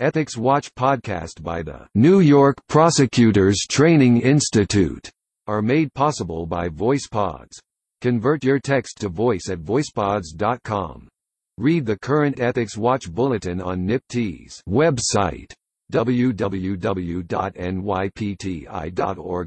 Ethics 0.00 0.36
Watch 0.36 0.72
podcast 0.76 1.42
by 1.42 1.60
the 1.60 1.88
New 1.96 2.20
York 2.20 2.56
Prosecutors 2.68 3.66
Training 3.68 4.20
Institute 4.20 5.10
are 5.48 5.60
made 5.60 5.92
possible 5.92 6.46
by 6.46 6.68
VoicePods. 6.68 7.58
Convert 8.00 8.44
your 8.44 8.60
text 8.60 9.00
to 9.00 9.08
voice 9.08 9.50
at 9.50 9.58
voicepods.com. 9.58 11.08
Read 11.56 11.84
the 11.84 11.98
current 11.98 12.38
Ethics 12.38 12.76
Watch 12.76 13.10
bulletin 13.10 13.60
on 13.60 13.88
NYPT's 13.88 14.62
website 14.68 15.52
www.nypti.org 15.92 17.08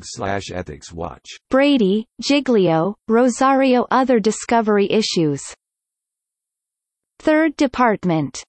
slash 0.04 0.44
ethicswatch. 0.52 1.26
Brady, 1.50 2.06
Giglio, 2.20 2.96
Rosario 3.08 3.88
Other 3.90 4.20
discovery 4.20 4.92
issues 4.92 5.42
Third 7.20 7.56
Department 7.56 8.44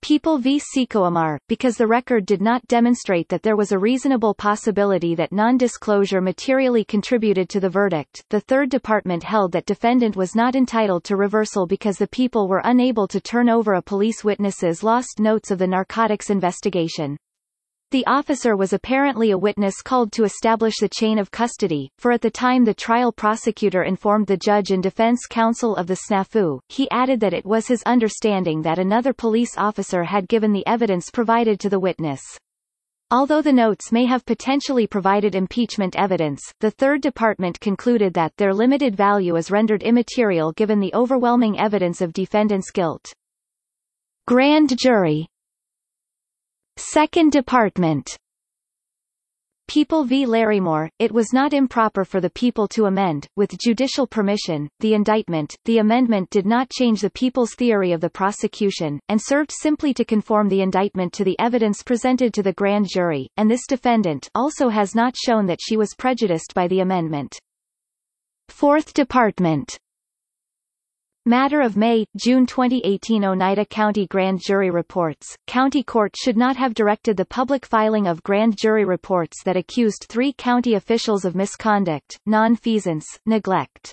People 0.00 0.38
v. 0.38 0.60
Sekoamar, 0.60 1.38
because 1.48 1.76
the 1.76 1.86
record 1.86 2.24
did 2.24 2.40
not 2.40 2.66
demonstrate 2.68 3.28
that 3.28 3.42
there 3.42 3.56
was 3.56 3.72
a 3.72 3.78
reasonable 3.78 4.32
possibility 4.32 5.14
that 5.16 5.32
non-disclosure 5.32 6.20
materially 6.20 6.84
contributed 6.84 7.48
to 7.48 7.60
the 7.60 7.68
verdict, 7.68 8.24
the 8.30 8.40
Third 8.40 8.70
Department 8.70 9.24
held 9.24 9.52
that 9.52 9.66
defendant 9.66 10.16
was 10.16 10.36
not 10.36 10.54
entitled 10.54 11.04
to 11.04 11.16
reversal 11.16 11.66
because 11.66 11.98
the 11.98 12.06
people 12.06 12.48
were 12.48 12.62
unable 12.64 13.08
to 13.08 13.20
turn 13.20 13.48
over 13.48 13.74
a 13.74 13.82
police 13.82 14.22
witness's 14.22 14.82
lost 14.82 15.18
notes 15.18 15.50
of 15.50 15.58
the 15.58 15.66
narcotics 15.66 16.30
investigation. 16.30 17.18
The 17.90 18.06
officer 18.06 18.54
was 18.54 18.74
apparently 18.74 19.30
a 19.30 19.38
witness 19.38 19.80
called 19.80 20.12
to 20.12 20.24
establish 20.24 20.74
the 20.78 20.90
chain 20.90 21.18
of 21.18 21.30
custody, 21.30 21.90
for 21.96 22.12
at 22.12 22.20
the 22.20 22.30
time 22.30 22.66
the 22.66 22.74
trial 22.74 23.10
prosecutor 23.12 23.82
informed 23.82 24.26
the 24.26 24.36
judge 24.36 24.70
and 24.72 24.82
defense 24.82 25.20
counsel 25.24 25.74
of 25.74 25.86
the 25.86 25.96
snafu, 26.06 26.60
he 26.68 26.90
added 26.90 27.18
that 27.20 27.32
it 27.32 27.46
was 27.46 27.66
his 27.66 27.82
understanding 27.84 28.60
that 28.60 28.78
another 28.78 29.14
police 29.14 29.56
officer 29.56 30.04
had 30.04 30.28
given 30.28 30.52
the 30.52 30.66
evidence 30.66 31.08
provided 31.10 31.58
to 31.60 31.70
the 31.70 31.80
witness. 31.80 32.20
Although 33.10 33.40
the 33.40 33.54
notes 33.54 33.90
may 33.90 34.04
have 34.04 34.26
potentially 34.26 34.86
provided 34.86 35.34
impeachment 35.34 35.96
evidence, 35.96 36.42
the 36.60 36.70
Third 36.70 37.00
Department 37.00 37.58
concluded 37.58 38.12
that 38.12 38.36
their 38.36 38.52
limited 38.52 38.96
value 38.96 39.34
is 39.36 39.50
rendered 39.50 39.82
immaterial 39.82 40.52
given 40.52 40.78
the 40.78 40.92
overwhelming 40.92 41.58
evidence 41.58 42.02
of 42.02 42.12
defendant's 42.12 42.70
guilt. 42.70 43.10
Grand 44.26 44.76
jury 44.78 45.26
Second 46.80 47.32
Department 47.32 48.16
People 49.66 50.04
v. 50.04 50.26
Larrymore, 50.26 50.88
it 51.00 51.10
was 51.10 51.32
not 51.32 51.52
improper 51.52 52.04
for 52.04 52.20
the 52.20 52.30
people 52.30 52.68
to 52.68 52.84
amend, 52.84 53.26
with 53.34 53.58
judicial 53.58 54.06
permission, 54.06 54.68
the 54.78 54.94
indictment. 54.94 55.56
The 55.64 55.78
amendment 55.78 56.30
did 56.30 56.46
not 56.46 56.70
change 56.70 57.00
the 57.00 57.10
people's 57.10 57.56
theory 57.56 57.90
of 57.90 58.00
the 58.00 58.08
prosecution, 58.08 59.00
and 59.08 59.20
served 59.20 59.50
simply 59.50 59.92
to 59.94 60.04
conform 60.04 60.48
the 60.48 60.62
indictment 60.62 61.12
to 61.14 61.24
the 61.24 61.36
evidence 61.40 61.82
presented 61.82 62.32
to 62.34 62.44
the 62.44 62.52
grand 62.52 62.86
jury, 62.88 63.28
and 63.36 63.50
this 63.50 63.66
defendant 63.66 64.30
also 64.36 64.68
has 64.68 64.94
not 64.94 65.16
shown 65.16 65.46
that 65.46 65.58
she 65.60 65.76
was 65.76 65.96
prejudiced 65.98 66.54
by 66.54 66.68
the 66.68 66.78
amendment. 66.78 67.36
Fourth 68.48 68.94
Department 68.94 69.76
Matter 71.28 71.60
of 71.60 71.76
May, 71.76 72.06
June 72.16 72.46
2018 72.46 73.22
Oneida 73.22 73.66
County 73.66 74.06
Grand 74.06 74.40
Jury 74.40 74.70
Reports, 74.70 75.36
County 75.46 75.82
Court 75.82 76.14
should 76.16 76.38
not 76.38 76.56
have 76.56 76.72
directed 76.72 77.18
the 77.18 77.26
public 77.26 77.66
filing 77.66 78.06
of 78.06 78.22
grand 78.22 78.56
jury 78.56 78.86
reports 78.86 79.42
that 79.44 79.54
accused 79.54 80.06
three 80.08 80.32
county 80.32 80.72
officials 80.72 81.26
of 81.26 81.34
misconduct, 81.34 82.18
non-feasance, 82.24 83.04
neglect. 83.26 83.92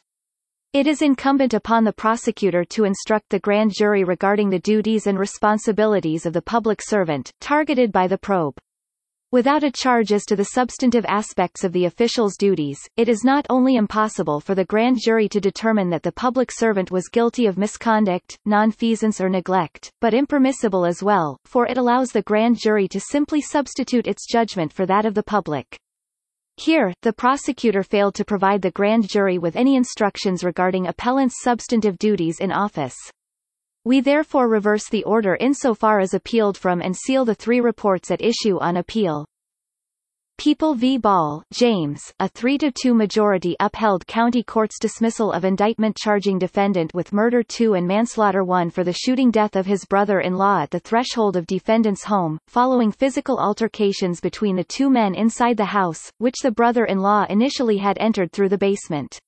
It 0.72 0.88
is 0.88 1.02
incumbent 1.02 1.54
upon 1.54 1.84
the 1.84 1.92
prosecutor 1.92 2.64
to 2.70 2.86
instruct 2.86 3.28
the 3.28 3.40
grand 3.42 3.74
jury 3.78 4.06
regarding 4.06 4.50
the 4.50 4.60
duties 4.60 5.06
and 5.06 5.20
responsibilities 5.20 6.26
of 6.26 6.32
the 6.32 6.42
public 6.42 6.80
servant, 6.82 7.34
targeted 7.42 7.92
by 7.92 8.08
the 8.08 8.18
probe. 8.18 8.58
Without 9.36 9.66
a 9.66 9.70
charge 9.70 10.14
as 10.14 10.24
to 10.28 10.38
the 10.38 10.46
substantive 10.46 11.04
aspects 11.10 11.66
of 11.66 11.74
the 11.74 11.84
official's 11.84 12.38
duties, 12.38 12.80
it 12.96 13.10
is 13.10 13.26
not 13.26 13.46
only 13.50 13.76
impossible 13.76 14.40
for 14.40 14.56
the 14.56 14.64
grand 14.64 14.98
jury 15.04 15.28
to 15.28 15.42
determine 15.42 15.90
that 15.90 16.04
the 16.04 16.12
public 16.14 16.50
servant 16.50 16.90
was 16.90 17.10
guilty 17.10 17.46
of 17.46 17.58
misconduct, 17.58 18.40
nonfeasance 18.48 19.20
or 19.20 19.28
neglect, 19.28 19.92
but 20.00 20.14
impermissible 20.14 20.86
as 20.86 21.04
well, 21.04 21.38
for 21.44 21.68
it 21.68 21.78
allows 21.78 22.14
the 22.14 22.22
grand 22.22 22.58
jury 22.58 22.88
to 22.88 22.98
simply 22.98 23.42
substitute 23.42 24.08
its 24.08 24.26
judgment 24.26 24.72
for 24.72 24.86
that 24.86 25.06
of 25.06 25.16
the 25.16 25.24
public. 25.24 25.78
Here, 26.56 26.94
the 27.02 27.12
prosecutor 27.12 27.84
failed 27.84 28.16
to 28.16 28.24
provide 28.24 28.62
the 28.62 28.72
grand 28.72 29.10
jury 29.10 29.38
with 29.38 29.58
any 29.58 29.76
instructions 29.76 30.46
regarding 30.46 30.88
appellant's 30.88 31.42
substantive 31.44 32.00
duties 32.00 32.40
in 32.40 32.54
office. 32.54 32.96
We 33.86 34.02
therefore 34.02 34.50
reverse 34.50 34.90
the 34.90 35.04
order 35.04 35.38
insofar 35.40 36.00
as 36.00 36.16
appealed 36.16 36.58
from 36.58 36.82
and 36.82 36.96
seal 36.96 37.24
the 37.24 37.36
three 37.36 37.62
reports 37.62 38.10
at 38.10 38.20
issue 38.20 38.58
on 38.60 38.78
appeal. 38.78 39.28
People 40.38 40.74
v. 40.74 40.98
Ball, 40.98 41.44
James, 41.54 42.12
a 42.20 42.28
3-2 42.28 42.94
majority 42.94 43.56
upheld 43.60 44.06
county 44.06 44.44
court's 44.44 44.80
dismissal 44.80 45.32
of 45.32 45.46
indictment 45.46 45.96
charging 45.96 46.38
defendant 46.38 46.94
with 46.94 47.14
murder 47.14 47.42
2 47.42 47.76
and 47.76 47.88
manslaughter 47.88 48.44
1 48.44 48.70
for 48.72 48.84
the 48.84 48.92
shooting 48.92 49.32
death 49.32 49.56
of 49.56 49.66
his 49.66 49.86
brother-in-law 49.86 50.64
at 50.64 50.72
the 50.72 50.80
threshold 50.80 51.38
of 51.38 51.48
defendant's 51.48 52.04
home, 52.04 52.38
following 52.48 52.92
physical 52.92 53.40
altercations 53.40 54.20
between 54.20 54.58
the 54.58 54.64
two 54.66 54.90
men 54.90 55.16
inside 55.16 55.56
the 55.56 55.64
house, 55.64 56.12
which 56.18 56.36
the 56.44 56.52
brother-in-law 56.52 57.28
initially 57.30 57.78
had 57.78 57.98
entered 58.00 58.32
through 58.32 58.50
the 58.50 58.58
basement. 58.58 59.20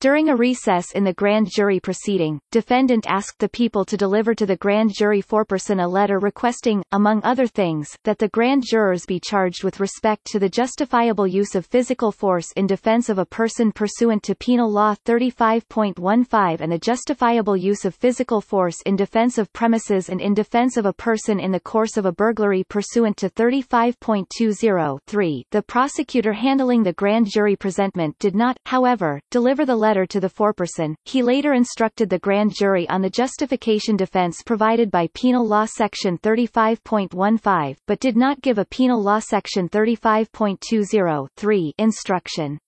During 0.00 0.30
a 0.30 0.34
recess 0.34 0.92
in 0.92 1.04
the 1.04 1.12
grand 1.12 1.48
jury 1.54 1.78
proceeding, 1.78 2.40
defendant 2.50 3.04
asked 3.06 3.38
the 3.38 3.50
people 3.50 3.84
to 3.84 3.98
deliver 3.98 4.34
to 4.34 4.46
the 4.46 4.56
grand 4.56 4.94
jury 4.94 5.20
foreperson 5.20 5.78
a 5.78 5.86
letter 5.86 6.18
requesting, 6.18 6.82
among 6.90 7.20
other 7.22 7.46
things, 7.46 7.98
that 8.04 8.18
the 8.18 8.30
grand 8.30 8.64
jurors 8.66 9.04
be 9.04 9.20
charged 9.20 9.62
with 9.62 9.78
respect 9.78 10.24
to 10.28 10.38
the 10.38 10.48
justifiable 10.48 11.26
use 11.26 11.54
of 11.54 11.66
physical 11.66 12.12
force 12.12 12.50
in 12.56 12.66
defense 12.66 13.10
of 13.10 13.18
a 13.18 13.26
person 13.26 13.72
pursuant 13.72 14.22
to 14.22 14.34
Penal 14.34 14.72
Law 14.72 14.94
35.15 15.04 16.62
and 16.62 16.72
the 16.72 16.78
justifiable 16.78 17.54
use 17.54 17.84
of 17.84 17.94
physical 17.94 18.40
force 18.40 18.80
in 18.86 18.96
defense 18.96 19.36
of 19.36 19.52
premises 19.52 20.08
and 20.08 20.22
in 20.22 20.32
defense 20.32 20.78
of 20.78 20.86
a 20.86 20.94
person 20.94 21.38
in 21.38 21.52
the 21.52 21.60
course 21.60 21.98
of 21.98 22.06
a 22.06 22.12
burglary 22.12 22.64
pursuant 22.64 23.18
to 23.18 23.28
35.20 23.28 25.44
The 25.50 25.62
prosecutor 25.62 26.32
handling 26.32 26.84
the 26.84 26.94
grand 26.94 27.26
jury 27.26 27.54
presentment 27.54 28.18
did 28.18 28.34
not, 28.34 28.56
however, 28.64 29.20
deliver 29.30 29.66
the 29.66 29.76
letter 29.76 29.89
letter 29.90 30.06
to 30.06 30.20
the 30.20 30.28
foreperson. 30.28 30.94
He 31.04 31.20
later 31.20 31.52
instructed 31.52 32.08
the 32.08 32.20
grand 32.20 32.54
jury 32.54 32.88
on 32.88 33.02
the 33.02 33.10
justification 33.10 33.96
defense 33.96 34.40
provided 34.46 34.88
by 34.88 35.08
Penal 35.14 35.44
Law 35.44 35.64
Section 35.64 36.16
35.15, 36.18 37.76
but 37.88 37.98
did 37.98 38.16
not 38.16 38.40
give 38.40 38.58
a 38.58 38.64
Penal 38.66 39.02
Law 39.02 39.18
Section 39.18 39.68
35.20 39.68 41.72
instruction. 41.76 42.60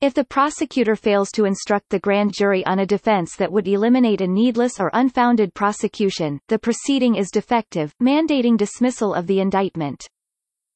If 0.00 0.14
the 0.14 0.24
prosecutor 0.24 0.96
fails 0.96 1.30
to 1.34 1.44
instruct 1.44 1.90
the 1.90 2.00
grand 2.00 2.34
jury 2.34 2.66
on 2.66 2.80
a 2.80 2.86
defense 2.86 3.36
that 3.36 3.52
would 3.52 3.68
eliminate 3.68 4.20
a 4.20 4.26
needless 4.26 4.80
or 4.80 4.90
unfounded 4.94 5.54
prosecution, 5.54 6.40
the 6.48 6.58
proceeding 6.58 7.14
is 7.14 7.30
defective, 7.30 7.94
mandating 8.02 8.56
dismissal 8.56 9.14
of 9.14 9.28
the 9.28 9.38
indictment. 9.38 10.08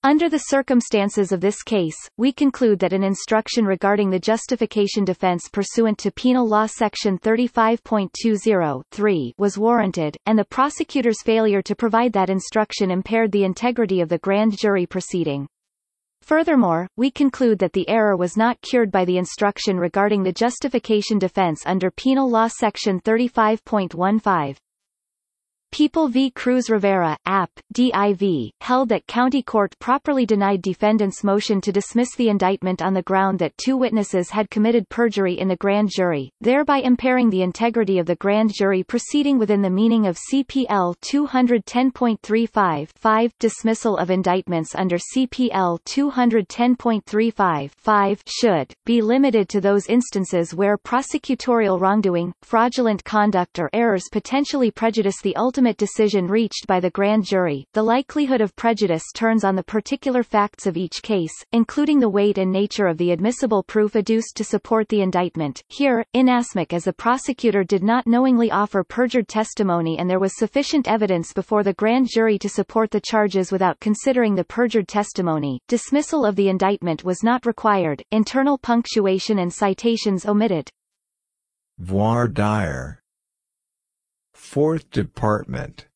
Under 0.04 0.28
the 0.28 0.38
circumstances 0.38 1.30
of 1.30 1.40
this 1.40 1.62
case, 1.62 1.94
we 2.16 2.32
conclude 2.32 2.80
that 2.80 2.92
an 2.92 3.04
instruction 3.04 3.64
regarding 3.64 4.10
the 4.10 4.18
justification 4.18 5.04
defense 5.04 5.48
pursuant 5.48 5.96
to 5.98 6.10
Penal 6.10 6.44
Law 6.44 6.66
Section 6.66 7.18
35.20 7.18 9.32
was 9.38 9.56
warranted, 9.56 10.16
and 10.26 10.36
the 10.36 10.44
prosecutor's 10.44 11.22
failure 11.22 11.62
to 11.62 11.76
provide 11.76 12.12
that 12.14 12.30
instruction 12.30 12.90
impaired 12.90 13.30
the 13.30 13.44
integrity 13.44 14.00
of 14.00 14.08
the 14.08 14.18
grand 14.18 14.58
jury 14.58 14.86
proceeding. 14.86 15.46
Furthermore, 16.22 16.88
we 16.96 17.08
conclude 17.08 17.60
that 17.60 17.72
the 17.72 17.88
error 17.88 18.16
was 18.16 18.36
not 18.36 18.60
cured 18.60 18.90
by 18.90 19.04
the 19.04 19.18
instruction 19.18 19.76
regarding 19.76 20.24
the 20.24 20.32
justification 20.32 21.20
defense 21.20 21.62
under 21.64 21.92
Penal 21.92 22.28
Law 22.28 22.48
Section 22.48 23.00
35.15. 23.02 24.56
People 25.72 26.08
v. 26.08 26.30
Cruz 26.30 26.68
Rivera, 26.68 27.16
App. 27.24 27.48
DIV, 27.72 28.50
held 28.60 28.90
that 28.90 29.06
county 29.06 29.42
court 29.42 29.74
properly 29.78 30.26
denied 30.26 30.60
defendant's 30.60 31.24
motion 31.24 31.62
to 31.62 31.72
dismiss 31.72 32.14
the 32.14 32.28
indictment 32.28 32.82
on 32.82 32.92
the 32.92 33.00
ground 33.00 33.38
that 33.38 33.56
two 33.56 33.78
witnesses 33.78 34.28
had 34.28 34.50
committed 34.50 34.86
perjury 34.90 35.38
in 35.40 35.48
the 35.48 35.56
grand 35.56 35.88
jury, 35.88 36.30
thereby 36.42 36.76
impairing 36.80 37.30
the 37.30 37.40
integrity 37.40 37.98
of 37.98 38.04
the 38.04 38.16
grand 38.16 38.52
jury 38.52 38.82
proceeding 38.82 39.38
within 39.38 39.62
the 39.62 39.70
meaning 39.70 40.06
of 40.06 40.18
CPL 40.30 40.94
210.35 41.00 42.90
5 42.94 43.32
Dismissal 43.38 43.96
of 43.96 44.10
indictments 44.10 44.74
under 44.74 44.98
CPL 44.98 45.78
210.35 45.86 47.70
5 47.70 48.22
should, 48.26 48.74
be 48.84 49.00
limited 49.00 49.48
to 49.48 49.62
those 49.62 49.86
instances 49.86 50.54
where 50.54 50.76
prosecutorial 50.76 51.80
wrongdoing, 51.80 52.34
fraudulent 52.42 53.02
conduct 53.04 53.58
or 53.58 53.70
errors 53.72 54.10
potentially 54.12 54.70
prejudice 54.70 55.22
the 55.22 55.34
ultimate 55.36 55.61
ultimate 55.62 55.78
decision 55.78 56.26
reached 56.26 56.66
by 56.66 56.80
the 56.80 56.90
grand 56.90 57.24
jury, 57.24 57.64
the 57.72 57.82
likelihood 57.84 58.40
of 58.40 58.56
prejudice 58.56 59.04
turns 59.14 59.44
on 59.44 59.54
the 59.54 59.62
particular 59.62 60.24
facts 60.24 60.66
of 60.66 60.76
each 60.76 61.02
case, 61.02 61.32
including 61.52 62.00
the 62.00 62.08
weight 62.08 62.36
and 62.36 62.50
nature 62.50 62.88
of 62.88 62.98
the 62.98 63.12
admissible 63.12 63.62
proof 63.62 63.94
adduced 63.94 64.34
to 64.34 64.42
support 64.42 64.88
the 64.88 65.02
indictment. 65.02 65.62
Here, 65.68 66.04
inasmuch 66.14 66.72
as 66.72 66.82
the 66.82 66.92
prosecutor 66.92 67.62
did 67.62 67.84
not 67.84 68.08
knowingly 68.08 68.50
offer 68.50 68.82
perjured 68.82 69.28
testimony 69.28 70.00
and 70.00 70.10
there 70.10 70.18
was 70.18 70.36
sufficient 70.36 70.88
evidence 70.88 71.32
before 71.32 71.62
the 71.62 71.74
grand 71.74 72.08
jury 72.12 72.40
to 72.40 72.48
support 72.48 72.90
the 72.90 73.00
charges 73.00 73.52
without 73.52 73.78
considering 73.78 74.34
the 74.34 74.42
perjured 74.42 74.88
testimony, 74.88 75.60
dismissal 75.68 76.26
of 76.26 76.34
the 76.34 76.48
indictment 76.48 77.04
was 77.04 77.22
not 77.22 77.46
required, 77.46 78.02
internal 78.10 78.58
punctuation 78.58 79.38
and 79.38 79.52
citations 79.52 80.26
omitted. 80.26 80.68
Voir 81.78 82.26
dire. 82.26 83.01
Fourth 84.42 84.90
Department. 84.90 85.86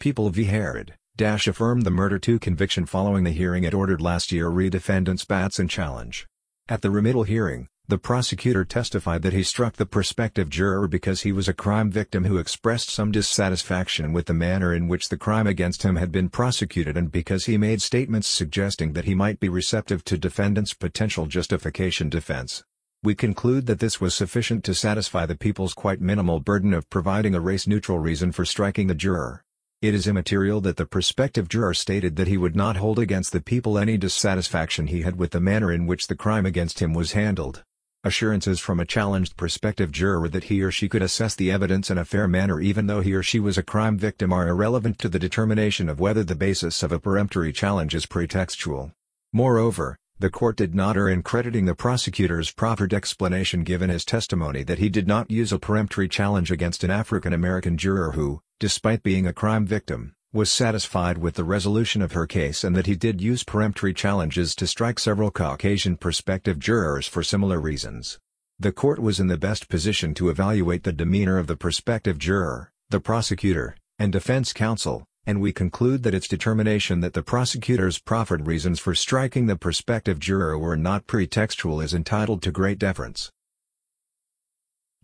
People 0.00 0.30
v. 0.30 0.44
Herod, 0.44 0.94
Dash 1.14 1.46
affirmed 1.46 1.84
the 1.84 1.90
murder 1.90 2.18
2 2.18 2.40
conviction 2.40 2.84
following 2.84 3.22
the 3.22 3.30
hearing 3.30 3.62
it 3.62 3.74
ordered 3.74 4.00
last 4.00 4.32
year 4.32 4.48
re 4.48 4.68
defendant's 4.68 5.24
Batson 5.24 5.68
challenge. 5.68 6.26
At 6.68 6.82
the 6.82 6.88
remittal 6.88 7.26
hearing, 7.26 7.68
the 7.86 7.98
prosecutor 7.98 8.64
testified 8.64 9.22
that 9.22 9.34
he 9.34 9.44
struck 9.44 9.76
the 9.76 9.86
prospective 9.86 10.48
juror 10.48 10.88
because 10.88 11.20
he 11.20 11.30
was 11.30 11.46
a 11.46 11.54
crime 11.54 11.92
victim 11.92 12.24
who 12.24 12.38
expressed 12.38 12.88
some 12.88 13.12
dissatisfaction 13.12 14.12
with 14.12 14.26
the 14.26 14.34
manner 14.34 14.74
in 14.74 14.88
which 14.88 15.08
the 15.08 15.18
crime 15.18 15.46
against 15.46 15.84
him 15.84 15.96
had 15.96 16.10
been 16.10 16.30
prosecuted 16.30 16.96
and 16.96 17.12
because 17.12 17.44
he 17.44 17.56
made 17.56 17.82
statements 17.82 18.26
suggesting 18.26 18.94
that 18.94 19.04
he 19.04 19.14
might 19.14 19.38
be 19.38 19.50
receptive 19.50 20.02
to 20.04 20.18
defendant's 20.18 20.74
potential 20.74 21.26
justification 21.26 22.08
defense. 22.08 22.64
We 23.04 23.16
conclude 23.16 23.66
that 23.66 23.80
this 23.80 24.00
was 24.00 24.14
sufficient 24.14 24.62
to 24.62 24.74
satisfy 24.74 25.26
the 25.26 25.34
people's 25.34 25.74
quite 25.74 26.00
minimal 26.00 26.38
burden 26.38 26.72
of 26.72 26.88
providing 26.88 27.34
a 27.34 27.40
race-neutral 27.40 27.98
reason 27.98 28.30
for 28.30 28.44
striking 28.44 28.86
the 28.86 28.94
juror. 28.94 29.42
It 29.80 29.92
is 29.92 30.06
immaterial 30.06 30.60
that 30.60 30.76
the 30.76 30.86
prospective 30.86 31.48
juror 31.48 31.74
stated 31.74 32.14
that 32.14 32.28
he 32.28 32.36
would 32.36 32.54
not 32.54 32.76
hold 32.76 33.00
against 33.00 33.32
the 33.32 33.40
people 33.40 33.76
any 33.76 33.98
dissatisfaction 33.98 34.86
he 34.86 35.02
had 35.02 35.16
with 35.16 35.32
the 35.32 35.40
manner 35.40 35.72
in 35.72 35.86
which 35.86 36.06
the 36.06 36.14
crime 36.14 36.46
against 36.46 36.78
him 36.78 36.94
was 36.94 37.10
handled. 37.10 37.64
Assurances 38.04 38.60
from 38.60 38.78
a 38.78 38.84
challenged 38.84 39.36
prospective 39.36 39.90
juror 39.90 40.28
that 40.28 40.44
he 40.44 40.62
or 40.62 40.70
she 40.70 40.88
could 40.88 41.02
assess 41.02 41.34
the 41.34 41.50
evidence 41.50 41.90
in 41.90 41.98
a 41.98 42.04
fair 42.04 42.28
manner 42.28 42.60
even 42.60 42.86
though 42.86 43.00
he 43.00 43.14
or 43.14 43.22
she 43.24 43.40
was 43.40 43.58
a 43.58 43.64
crime 43.64 43.98
victim 43.98 44.32
are 44.32 44.46
irrelevant 44.46 45.00
to 45.00 45.08
the 45.08 45.18
determination 45.18 45.88
of 45.88 45.98
whether 45.98 46.22
the 46.22 46.36
basis 46.36 46.84
of 46.84 46.92
a 46.92 47.00
peremptory 47.00 47.52
challenge 47.52 47.96
is 47.96 48.06
pretextual. 48.06 48.92
Moreover, 49.32 49.98
the 50.22 50.30
court 50.30 50.54
did 50.54 50.72
not 50.72 50.96
err 50.96 51.08
in 51.08 51.20
crediting 51.20 51.64
the 51.64 51.74
prosecutor's 51.74 52.52
proffered 52.52 52.94
explanation 52.94 53.64
given 53.64 53.90
his 53.90 54.04
testimony 54.04 54.62
that 54.62 54.78
he 54.78 54.88
did 54.88 55.08
not 55.08 55.28
use 55.28 55.52
a 55.52 55.58
peremptory 55.58 56.08
challenge 56.08 56.52
against 56.52 56.84
an 56.84 56.92
African 56.92 57.32
American 57.32 57.76
juror 57.76 58.12
who, 58.12 58.40
despite 58.60 59.02
being 59.02 59.26
a 59.26 59.32
crime 59.32 59.66
victim, 59.66 60.14
was 60.32 60.48
satisfied 60.48 61.18
with 61.18 61.34
the 61.34 61.42
resolution 61.42 62.00
of 62.00 62.12
her 62.12 62.24
case 62.24 62.62
and 62.62 62.76
that 62.76 62.86
he 62.86 62.94
did 62.94 63.20
use 63.20 63.42
peremptory 63.42 63.92
challenges 63.92 64.54
to 64.54 64.64
strike 64.64 65.00
several 65.00 65.32
Caucasian 65.32 65.96
prospective 65.96 66.60
jurors 66.60 67.08
for 67.08 67.24
similar 67.24 67.60
reasons. 67.60 68.20
The 68.60 68.70
court 68.70 69.00
was 69.00 69.18
in 69.18 69.26
the 69.26 69.36
best 69.36 69.68
position 69.68 70.14
to 70.14 70.30
evaluate 70.30 70.84
the 70.84 70.92
demeanor 70.92 71.36
of 71.36 71.48
the 71.48 71.56
prospective 71.56 72.16
juror, 72.16 72.70
the 72.90 73.00
prosecutor, 73.00 73.74
and 73.98 74.12
defense 74.12 74.52
counsel, 74.52 75.04
and 75.26 75.40
we 75.40 75.52
conclude 75.52 76.02
that 76.02 76.14
its 76.14 76.26
determination 76.26 77.00
that 77.00 77.12
the 77.12 77.22
prosecutor's 77.22 77.98
proffered 77.98 78.46
reasons 78.46 78.80
for 78.80 78.94
striking 78.94 79.46
the 79.46 79.56
prospective 79.56 80.18
juror 80.18 80.58
were 80.58 80.76
not 80.76 81.06
pretextual 81.06 81.82
is 81.82 81.94
entitled 81.94 82.42
to 82.42 82.50
great 82.50 82.78
deference. 82.78 83.30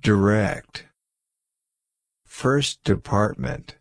Direct 0.01 0.87
First 2.27 2.83
Department 2.85 3.77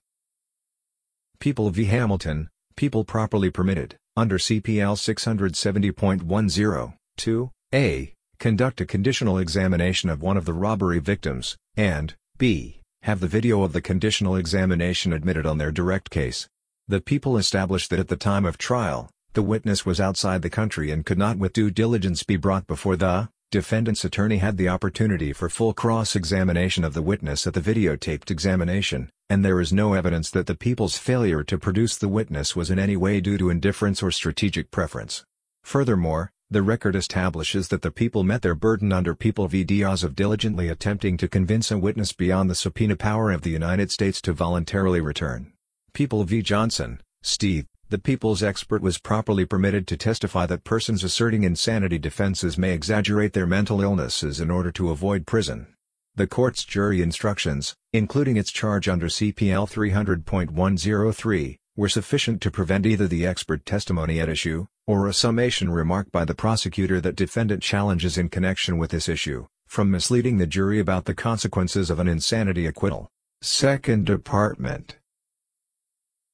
People 1.40 1.70
v. 1.70 1.86
Hamilton, 1.86 2.50
people 2.76 3.04
properly 3.04 3.52
permitted, 3.52 3.98
under 4.16 4.38
CPL 4.38 4.98
670.10, 4.98 6.94
2, 7.18 7.52
a, 7.74 8.14
conduct 8.40 8.82
a 8.82 8.86
conditional 8.86 9.38
examination 9.38 10.10
of 10.10 10.22
one 10.22 10.38
of 10.38 10.46
the 10.46 10.54
robbery 10.54 11.00
victims, 11.00 11.56
and, 11.76 12.16
b, 12.38 12.77
have 13.04 13.20
the 13.20 13.28
video 13.28 13.64
of 13.64 13.74
the 13.74 13.82
conditional 13.82 14.36
examination 14.36 15.14
admitted 15.14 15.46
on 15.46 15.58
their 15.58 15.72
direct 15.72 16.10
case. 16.10 16.48
The 16.88 17.02
people 17.02 17.38
established 17.38 17.90
that 17.90 18.00
at 18.00 18.08
the 18.08 18.16
time 18.16 18.46
of 18.46 18.58
trial, 18.58 19.10
the 19.34 19.42
witness 19.44 19.86
was 19.86 20.02
outside 20.02 20.42
the 20.42 20.50
country 20.50 20.90
and 20.90 21.06
could 21.06 21.18
not 21.18 21.38
with 21.38 21.54
due 21.54 21.70
diligence 21.70 22.24
be 22.24 22.38
brought 22.38 22.66
before 22.66 22.96
the 22.96 23.30
defendant's 23.50 24.04
attorney 24.04 24.38
had 24.38 24.58
the 24.58 24.68
opportunity 24.68 25.32
for 25.32 25.50
full 25.50 25.74
cross-examination 25.74 26.84
of 26.84 26.94
the 26.94 27.02
witness 27.02 27.48
at 27.48 27.54
the 27.54 27.62
videotaped 27.62 28.30
examination, 28.30 29.10
and 29.30 29.46
there 29.46 29.62
is 29.62 29.72
no 29.72 29.94
evidence 29.94 30.30
that 30.32 30.48
the 30.48 30.56
people's 30.56 30.98
failure 30.98 31.44
to 31.44 31.58
produce 31.58 31.96
the 31.96 32.10
witness 32.10 32.56
was 32.56 32.70
in 32.70 32.80
any 32.80 32.98
way 32.98 33.22
due 33.22 33.38
to 33.38 33.50
indifference 33.50 34.04
or 34.04 34.12
strategic 34.12 34.70
preference. 34.70 35.24
Furthermore, 35.64 36.32
the 36.50 36.62
record 36.62 36.96
establishes 36.96 37.68
that 37.68 37.82
the 37.82 37.92
people 37.92 38.24
met 38.24 38.42
their 38.42 38.56
burden 38.56 38.94
under 38.94 39.14
People 39.14 39.50
v. 39.50 39.66
Diaz 39.66 40.02
of 40.02 40.16
diligently 40.16 40.70
attempting 40.70 41.18
to 41.18 41.28
convince 41.28 41.72
a 41.72 41.78
witness 41.78 42.14
beyond 42.14 42.50
the 42.50 42.56
subpoena 42.56 42.96
power 42.96 43.32
of 43.32 43.42
the 43.42 43.50
United 43.50 43.92
States 43.92 44.22
to 44.22 44.32
voluntarily 44.32 45.02
return. 45.02 45.52
People 45.92 46.24
v. 46.24 46.42
Johnson, 46.42 47.02
Steve, 47.22 47.66
the 47.90 47.98
people's 47.98 48.44
expert 48.44 48.82
was 48.82 48.98
properly 48.98 49.46
permitted 49.46 49.88
to 49.88 49.98
testify 49.98 50.46
that 50.46 50.64
persons 50.64 51.04
asserting 51.04 51.44
insanity 51.44 51.98
defenses 51.98 52.58
may 52.58 52.72
exaggerate 52.72 53.34
their 53.34 53.46
mental 53.46 53.82
illnesses 53.82 54.40
in 54.40 54.50
order 54.50 54.72
to 54.72 54.90
avoid 54.90 55.28
prison. 55.28 55.68
The 56.16 56.28
court's 56.28 56.64
jury 56.64 57.02
instructions, 57.02 57.76
including 57.92 58.38
its 58.38 58.54
charge 58.54 58.88
under 58.88 59.08
CPL 59.08 59.70
300.103, 59.70 61.58
were 61.78 61.88
sufficient 61.88 62.42
to 62.42 62.50
prevent 62.50 62.88
either 62.88 63.08
the 63.08 63.26
expert 63.26 63.64
testimony 63.64 64.20
at 64.20 64.28
issue, 64.28 64.66
or 64.88 65.08
a 65.08 65.14
summation 65.14 65.70
remark 65.70 66.12
by 66.12 66.26
the 66.26 66.34
prosecutor 66.34 67.00
that 67.00 67.16
defendant 67.16 67.62
challenges 67.62 68.18
in 68.18 68.28
connection 68.28 68.80
with 68.80 68.90
this 68.90 69.08
issue, 69.08 69.46
from 69.68 69.92
misleading 69.92 70.38
the 70.38 70.48
jury 70.48 70.80
about 70.80 71.06
the 71.06 71.14
consequences 71.14 71.92
of 71.92 72.00
an 72.00 72.08
insanity 72.08 72.66
acquittal. 72.66 73.08
Second 73.44 74.08
Department 74.08 74.98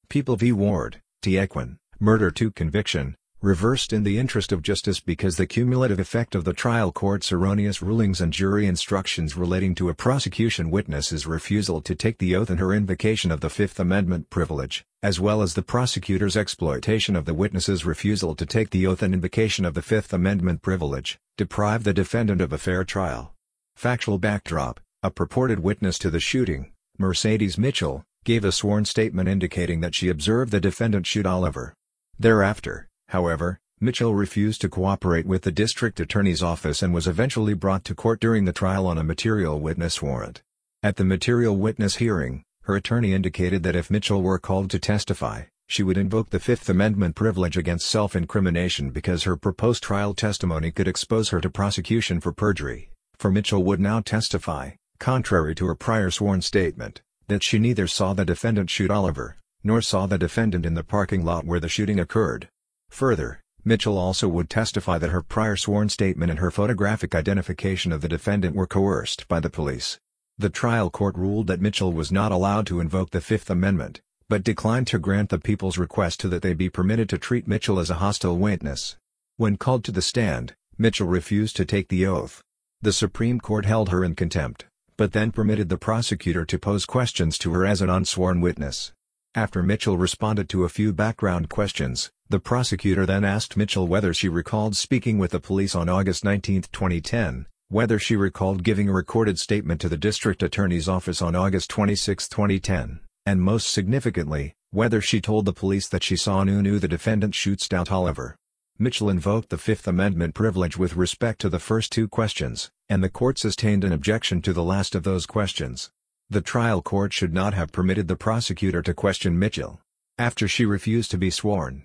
People 0.08 0.36
v. 0.36 0.50
Ward, 0.50 1.02
Tiequin, 1.22 1.76
Murder 2.00 2.30
2 2.30 2.50
conviction, 2.50 3.14
reversed 3.44 3.92
in 3.92 4.04
the 4.04 4.18
interest 4.18 4.52
of 4.52 4.62
justice 4.62 5.00
because 5.00 5.36
the 5.36 5.46
cumulative 5.46 6.00
effect 6.00 6.34
of 6.34 6.44
the 6.44 6.54
trial 6.54 6.90
court's 6.90 7.30
erroneous 7.30 7.82
rulings 7.82 8.22
and 8.22 8.32
jury 8.32 8.66
instructions 8.66 9.36
relating 9.36 9.74
to 9.74 9.90
a 9.90 9.94
prosecution 9.94 10.70
witness's 10.70 11.26
refusal 11.26 11.82
to 11.82 11.94
take 11.94 12.16
the 12.16 12.34
oath 12.34 12.48
and 12.48 12.58
her 12.58 12.72
invocation 12.72 13.30
of 13.30 13.40
the 13.40 13.50
Fifth 13.50 13.78
Amendment 13.78 14.30
privilege, 14.30 14.82
as 15.02 15.20
well 15.20 15.42
as 15.42 15.52
the 15.52 15.62
prosecutor's 15.62 16.38
exploitation 16.38 17.14
of 17.14 17.26
the 17.26 17.34
witness's 17.34 17.84
refusal 17.84 18.34
to 18.34 18.46
take 18.46 18.70
the 18.70 18.86
oath 18.86 19.02
and 19.02 19.12
invocation 19.12 19.66
of 19.66 19.74
the 19.74 19.82
Fifth 19.82 20.14
Amendment 20.14 20.62
privilege, 20.62 21.18
deprived 21.36 21.84
the 21.84 21.92
defendant 21.92 22.40
of 22.40 22.50
a 22.50 22.56
fair 22.56 22.82
trial. 22.82 23.34
Factual 23.76 24.16
backdrop, 24.16 24.80
a 25.02 25.10
purported 25.10 25.60
witness 25.60 25.98
to 25.98 26.08
the 26.08 26.18
shooting, 26.18 26.72
Mercedes 26.96 27.58
Mitchell, 27.58 28.04
gave 28.24 28.42
a 28.42 28.52
sworn 28.52 28.86
statement 28.86 29.28
indicating 29.28 29.82
that 29.82 29.94
she 29.94 30.08
observed 30.08 30.50
the 30.50 30.60
defendant 30.60 31.06
shoot 31.06 31.26
Oliver. 31.26 31.74
Thereafter, 32.18 32.88
However, 33.14 33.60
Mitchell 33.80 34.12
refused 34.12 34.60
to 34.62 34.68
cooperate 34.68 35.24
with 35.24 35.42
the 35.42 35.52
district 35.52 36.00
attorney's 36.00 36.42
office 36.42 36.82
and 36.82 36.92
was 36.92 37.06
eventually 37.06 37.54
brought 37.54 37.84
to 37.84 37.94
court 37.94 38.18
during 38.18 38.44
the 38.44 38.52
trial 38.52 38.88
on 38.88 38.98
a 38.98 39.04
material 39.04 39.60
witness 39.60 40.02
warrant. 40.02 40.42
At 40.82 40.96
the 40.96 41.04
material 41.04 41.56
witness 41.56 41.94
hearing, 41.94 42.42
her 42.62 42.74
attorney 42.74 43.12
indicated 43.12 43.62
that 43.62 43.76
if 43.76 43.88
Mitchell 43.88 44.20
were 44.20 44.40
called 44.40 44.68
to 44.70 44.80
testify, 44.80 45.44
she 45.68 45.84
would 45.84 45.96
invoke 45.96 46.30
the 46.30 46.40
Fifth 46.40 46.68
Amendment 46.68 47.14
privilege 47.14 47.56
against 47.56 47.86
self-incrimination 47.86 48.90
because 48.90 49.22
her 49.22 49.36
proposed 49.36 49.84
trial 49.84 50.12
testimony 50.12 50.72
could 50.72 50.88
expose 50.88 51.28
her 51.28 51.40
to 51.40 51.48
prosecution 51.48 52.20
for 52.20 52.32
perjury, 52.32 52.90
for 53.16 53.30
Mitchell 53.30 53.62
would 53.62 53.78
now 53.78 54.00
testify, 54.00 54.70
contrary 54.98 55.54
to 55.54 55.66
her 55.66 55.76
prior 55.76 56.10
sworn 56.10 56.42
statement, 56.42 57.00
that 57.28 57.44
she 57.44 57.60
neither 57.60 57.86
saw 57.86 58.12
the 58.12 58.24
defendant 58.24 58.70
shoot 58.70 58.90
Oliver, 58.90 59.36
nor 59.62 59.80
saw 59.80 60.06
the 60.06 60.18
defendant 60.18 60.66
in 60.66 60.74
the 60.74 60.82
parking 60.82 61.24
lot 61.24 61.46
where 61.46 61.60
the 61.60 61.68
shooting 61.68 62.00
occurred. 62.00 62.48
Further, 62.94 63.40
Mitchell 63.64 63.98
also 63.98 64.28
would 64.28 64.48
testify 64.48 64.98
that 64.98 65.10
her 65.10 65.20
prior 65.20 65.56
sworn 65.56 65.88
statement 65.88 66.30
and 66.30 66.38
her 66.38 66.52
photographic 66.52 67.12
identification 67.12 67.90
of 67.90 68.02
the 68.02 68.08
defendant 68.08 68.54
were 68.54 68.68
coerced 68.68 69.26
by 69.26 69.40
the 69.40 69.50
police. 69.50 69.98
The 70.38 70.48
trial 70.48 70.90
court 70.90 71.16
ruled 71.16 71.48
that 71.48 71.60
Mitchell 71.60 71.92
was 71.92 72.12
not 72.12 72.30
allowed 72.30 72.68
to 72.68 72.78
invoke 72.78 73.10
the 73.10 73.20
Fifth 73.20 73.50
Amendment, 73.50 74.00
but 74.28 74.44
declined 74.44 74.86
to 74.86 75.00
grant 75.00 75.30
the 75.30 75.40
people's 75.40 75.76
request 75.76 76.20
to 76.20 76.28
that 76.28 76.42
they 76.42 76.54
be 76.54 76.70
permitted 76.70 77.08
to 77.08 77.18
treat 77.18 77.48
Mitchell 77.48 77.80
as 77.80 77.90
a 77.90 77.94
hostile 77.94 78.38
witness. 78.38 78.94
When 79.38 79.56
called 79.56 79.82
to 79.86 79.90
the 79.90 80.00
stand, 80.00 80.54
Mitchell 80.78 81.08
refused 81.08 81.56
to 81.56 81.64
take 81.64 81.88
the 81.88 82.06
oath. 82.06 82.42
The 82.80 82.92
Supreme 82.92 83.40
Court 83.40 83.64
held 83.64 83.88
her 83.88 84.04
in 84.04 84.14
contempt, 84.14 84.66
but 84.96 85.10
then 85.10 85.32
permitted 85.32 85.68
the 85.68 85.78
prosecutor 85.78 86.44
to 86.44 86.60
pose 86.60 86.86
questions 86.86 87.38
to 87.38 87.52
her 87.54 87.66
as 87.66 87.82
an 87.82 87.90
unsworn 87.90 88.40
witness. 88.40 88.92
After 89.36 89.64
Mitchell 89.64 89.98
responded 89.98 90.48
to 90.50 90.62
a 90.62 90.68
few 90.68 90.92
background 90.92 91.48
questions, 91.48 92.12
the 92.28 92.38
prosecutor 92.38 93.04
then 93.04 93.24
asked 93.24 93.56
Mitchell 93.56 93.88
whether 93.88 94.14
she 94.14 94.28
recalled 94.28 94.76
speaking 94.76 95.18
with 95.18 95.32
the 95.32 95.40
police 95.40 95.74
on 95.74 95.88
August 95.88 96.22
19, 96.22 96.62
2010, 96.70 97.46
whether 97.68 97.98
she 97.98 98.14
recalled 98.14 98.62
giving 98.62 98.88
a 98.88 98.92
recorded 98.92 99.40
statement 99.40 99.80
to 99.80 99.88
the 99.88 99.96
district 99.96 100.44
attorney's 100.44 100.88
office 100.88 101.20
on 101.20 101.34
August 101.34 101.68
26, 101.70 102.28
2010, 102.28 103.00
and 103.26 103.42
most 103.42 103.72
significantly, 103.72 104.54
whether 104.70 105.00
she 105.00 105.20
told 105.20 105.46
the 105.46 105.52
police 105.52 105.88
that 105.88 106.04
she 106.04 106.16
saw 106.16 106.44
Nunu 106.44 106.78
the 106.78 106.86
defendant 106.86 107.34
shoot 107.34 107.60
Stout 107.60 107.90
Oliver. 107.90 108.36
Mitchell 108.78 109.10
invoked 109.10 109.50
the 109.50 109.58
Fifth 109.58 109.88
Amendment 109.88 110.36
privilege 110.36 110.78
with 110.78 110.94
respect 110.94 111.40
to 111.40 111.48
the 111.48 111.58
first 111.58 111.90
two 111.90 112.06
questions, 112.06 112.70
and 112.88 113.02
the 113.02 113.10
court 113.10 113.38
sustained 113.38 113.82
an 113.82 113.92
objection 113.92 114.40
to 114.42 114.52
the 114.52 114.62
last 114.62 114.94
of 114.94 115.02
those 115.02 115.26
questions. 115.26 115.90
The 116.34 116.40
trial 116.40 116.82
court 116.82 117.12
should 117.12 117.32
not 117.32 117.54
have 117.54 117.70
permitted 117.70 118.08
the 118.08 118.16
prosecutor 118.16 118.82
to 118.82 118.92
question 118.92 119.38
Mitchell 119.38 119.80
after 120.18 120.48
she 120.48 120.66
refused 120.66 121.12
to 121.12 121.16
be 121.16 121.30
sworn. 121.30 121.84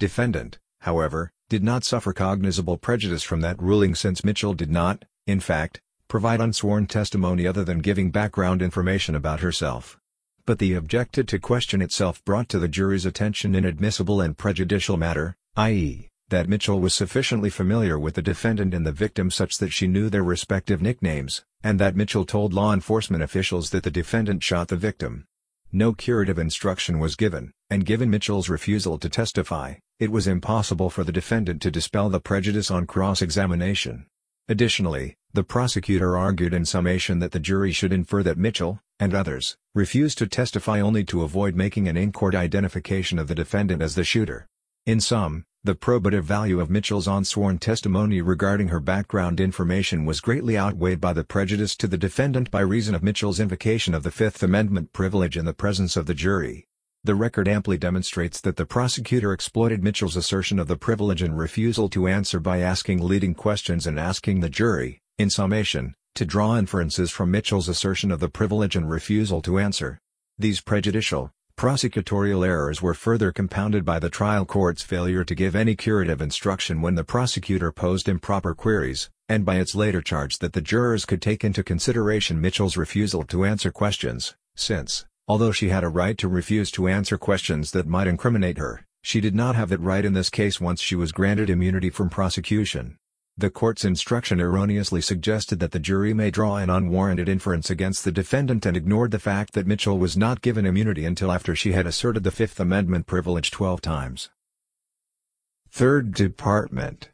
Defendant, 0.00 0.58
however, 0.80 1.30
did 1.48 1.62
not 1.62 1.84
suffer 1.84 2.12
cognizable 2.12 2.76
prejudice 2.76 3.22
from 3.22 3.40
that 3.42 3.62
ruling 3.62 3.94
since 3.94 4.24
Mitchell 4.24 4.52
did 4.52 4.68
not, 4.68 5.04
in 5.28 5.38
fact, 5.38 5.80
provide 6.08 6.40
unsworn 6.40 6.88
testimony 6.88 7.46
other 7.46 7.62
than 7.62 7.78
giving 7.78 8.10
background 8.10 8.62
information 8.62 9.14
about 9.14 9.38
herself. 9.38 9.96
But 10.44 10.58
the 10.58 10.74
objected 10.74 11.28
to 11.28 11.38
question 11.38 11.80
itself 11.80 12.20
brought 12.24 12.48
to 12.48 12.58
the 12.58 12.66
jury's 12.66 13.06
attention 13.06 13.54
inadmissible 13.54 14.20
and 14.20 14.36
prejudicial 14.36 14.96
matter, 14.96 15.36
i.e., 15.54 16.08
that 16.34 16.48
Mitchell 16.48 16.80
was 16.80 16.92
sufficiently 16.92 17.48
familiar 17.48 17.96
with 17.96 18.16
the 18.16 18.20
defendant 18.20 18.74
and 18.74 18.84
the 18.84 18.90
victim 18.90 19.30
such 19.30 19.58
that 19.58 19.72
she 19.72 19.86
knew 19.86 20.10
their 20.10 20.24
respective 20.24 20.82
nicknames, 20.82 21.44
and 21.62 21.78
that 21.78 21.94
Mitchell 21.94 22.24
told 22.24 22.52
law 22.52 22.72
enforcement 22.72 23.22
officials 23.22 23.70
that 23.70 23.84
the 23.84 23.90
defendant 23.90 24.42
shot 24.42 24.66
the 24.66 24.74
victim. 24.74 25.26
No 25.70 25.92
curative 25.92 26.36
instruction 26.36 26.98
was 26.98 27.14
given, 27.14 27.52
and 27.70 27.86
given 27.86 28.10
Mitchell's 28.10 28.48
refusal 28.48 28.98
to 28.98 29.08
testify, 29.08 29.74
it 30.00 30.10
was 30.10 30.26
impossible 30.26 30.90
for 30.90 31.04
the 31.04 31.12
defendant 31.12 31.62
to 31.62 31.70
dispel 31.70 32.10
the 32.10 32.18
prejudice 32.18 32.68
on 32.68 32.84
cross-examination. 32.84 34.06
Additionally, 34.48 35.14
the 35.32 35.44
prosecutor 35.44 36.16
argued 36.16 36.52
in 36.52 36.64
summation 36.64 37.20
that 37.20 37.30
the 37.30 37.38
jury 37.38 37.70
should 37.70 37.92
infer 37.92 38.24
that 38.24 38.38
Mitchell, 38.38 38.80
and 38.98 39.14
others, 39.14 39.56
refused 39.72 40.18
to 40.18 40.26
testify 40.26 40.80
only 40.80 41.04
to 41.04 41.22
avoid 41.22 41.54
making 41.54 41.86
an 41.86 41.96
in-court 41.96 42.34
identification 42.34 43.20
of 43.20 43.28
the 43.28 43.36
defendant 43.36 43.80
as 43.80 43.94
the 43.94 44.02
shooter. 44.02 44.48
In 44.86 45.00
sum, 45.00 45.46
the 45.62 45.74
probative 45.74 46.24
value 46.24 46.60
of 46.60 46.68
Mitchell's 46.68 47.08
unsworn 47.08 47.56
testimony 47.56 48.20
regarding 48.20 48.68
her 48.68 48.80
background 48.80 49.40
information 49.40 50.04
was 50.04 50.20
greatly 50.20 50.58
outweighed 50.58 51.00
by 51.00 51.14
the 51.14 51.24
prejudice 51.24 51.74
to 51.76 51.88
the 51.88 51.96
defendant 51.96 52.50
by 52.50 52.60
reason 52.60 52.94
of 52.94 53.02
Mitchell's 53.02 53.40
invocation 53.40 53.94
of 53.94 54.02
the 54.02 54.10
Fifth 54.10 54.42
Amendment 54.42 54.92
privilege 54.92 55.38
in 55.38 55.46
the 55.46 55.54
presence 55.54 55.96
of 55.96 56.04
the 56.04 56.12
jury. 56.12 56.66
The 57.02 57.14
record 57.14 57.48
amply 57.48 57.78
demonstrates 57.78 58.42
that 58.42 58.56
the 58.56 58.66
prosecutor 58.66 59.32
exploited 59.32 59.82
Mitchell's 59.82 60.16
assertion 60.16 60.58
of 60.58 60.68
the 60.68 60.76
privilege 60.76 61.22
and 61.22 61.38
refusal 61.38 61.88
to 61.88 62.06
answer 62.06 62.38
by 62.38 62.58
asking 62.58 63.00
leading 63.00 63.32
questions 63.32 63.86
and 63.86 63.98
asking 63.98 64.40
the 64.40 64.50
jury, 64.50 65.00
in 65.16 65.30
summation, 65.30 65.94
to 66.14 66.26
draw 66.26 66.58
inferences 66.58 67.10
from 67.10 67.30
Mitchell's 67.30 67.70
assertion 67.70 68.10
of 68.10 68.20
the 68.20 68.28
privilege 68.28 68.76
and 68.76 68.90
refusal 68.90 69.40
to 69.40 69.58
answer. 69.58 69.98
These 70.38 70.60
prejudicial, 70.60 71.30
prosecutorial 71.56 72.46
errors 72.46 72.82
were 72.82 72.94
further 72.94 73.32
compounded 73.32 73.84
by 73.84 73.98
the 73.98 74.10
trial 74.10 74.44
court's 74.44 74.82
failure 74.82 75.24
to 75.24 75.34
give 75.34 75.54
any 75.54 75.74
curative 75.74 76.20
instruction 76.20 76.80
when 76.80 76.94
the 76.94 77.04
prosecutor 77.04 77.72
posed 77.72 78.08
improper 78.08 78.54
queries, 78.54 79.10
and 79.28 79.44
by 79.44 79.56
its 79.56 79.74
later 79.74 80.02
charge 80.02 80.38
that 80.38 80.52
the 80.52 80.60
jurors 80.60 81.04
could 81.04 81.22
take 81.22 81.44
into 81.44 81.62
consideration 81.62 82.40
Mitchell's 82.40 82.76
refusal 82.76 83.24
to 83.24 83.44
answer 83.44 83.70
questions, 83.70 84.34
since, 84.56 85.04
Although 85.26 85.52
she 85.52 85.70
had 85.70 85.84
a 85.84 85.88
right 85.88 86.18
to 86.18 86.28
refuse 86.28 86.70
to 86.72 86.86
answer 86.86 87.16
questions 87.16 87.70
that 87.70 87.86
might 87.86 88.06
incriminate 88.06 88.58
her, 88.58 88.84
she 89.02 89.22
did 89.22 89.34
not 89.34 89.56
have 89.56 89.70
that 89.70 89.80
right 89.80 90.04
in 90.04 90.12
this 90.12 90.28
case 90.28 90.60
once 90.60 90.82
she 90.82 90.94
was 90.94 91.12
granted 91.12 91.48
immunity 91.48 91.88
from 91.88 92.10
prosecution. 92.10 92.96
The 93.36 93.50
court's 93.50 93.84
instruction 93.84 94.40
erroneously 94.40 95.00
suggested 95.00 95.58
that 95.58 95.72
the 95.72 95.80
jury 95.80 96.14
may 96.14 96.30
draw 96.30 96.56
an 96.56 96.70
unwarranted 96.70 97.28
inference 97.28 97.68
against 97.68 98.04
the 98.04 98.12
defendant 98.12 98.64
and 98.64 98.76
ignored 98.76 99.10
the 99.10 99.18
fact 99.18 99.54
that 99.54 99.66
Mitchell 99.66 99.98
was 99.98 100.16
not 100.16 100.40
given 100.40 100.64
immunity 100.64 101.04
until 101.04 101.32
after 101.32 101.56
she 101.56 101.72
had 101.72 101.84
asserted 101.84 102.22
the 102.22 102.30
Fifth 102.30 102.60
Amendment 102.60 103.08
privilege 103.08 103.50
12 103.50 103.80
times. 103.80 104.30
Third 105.68 106.14
Department 106.14 107.10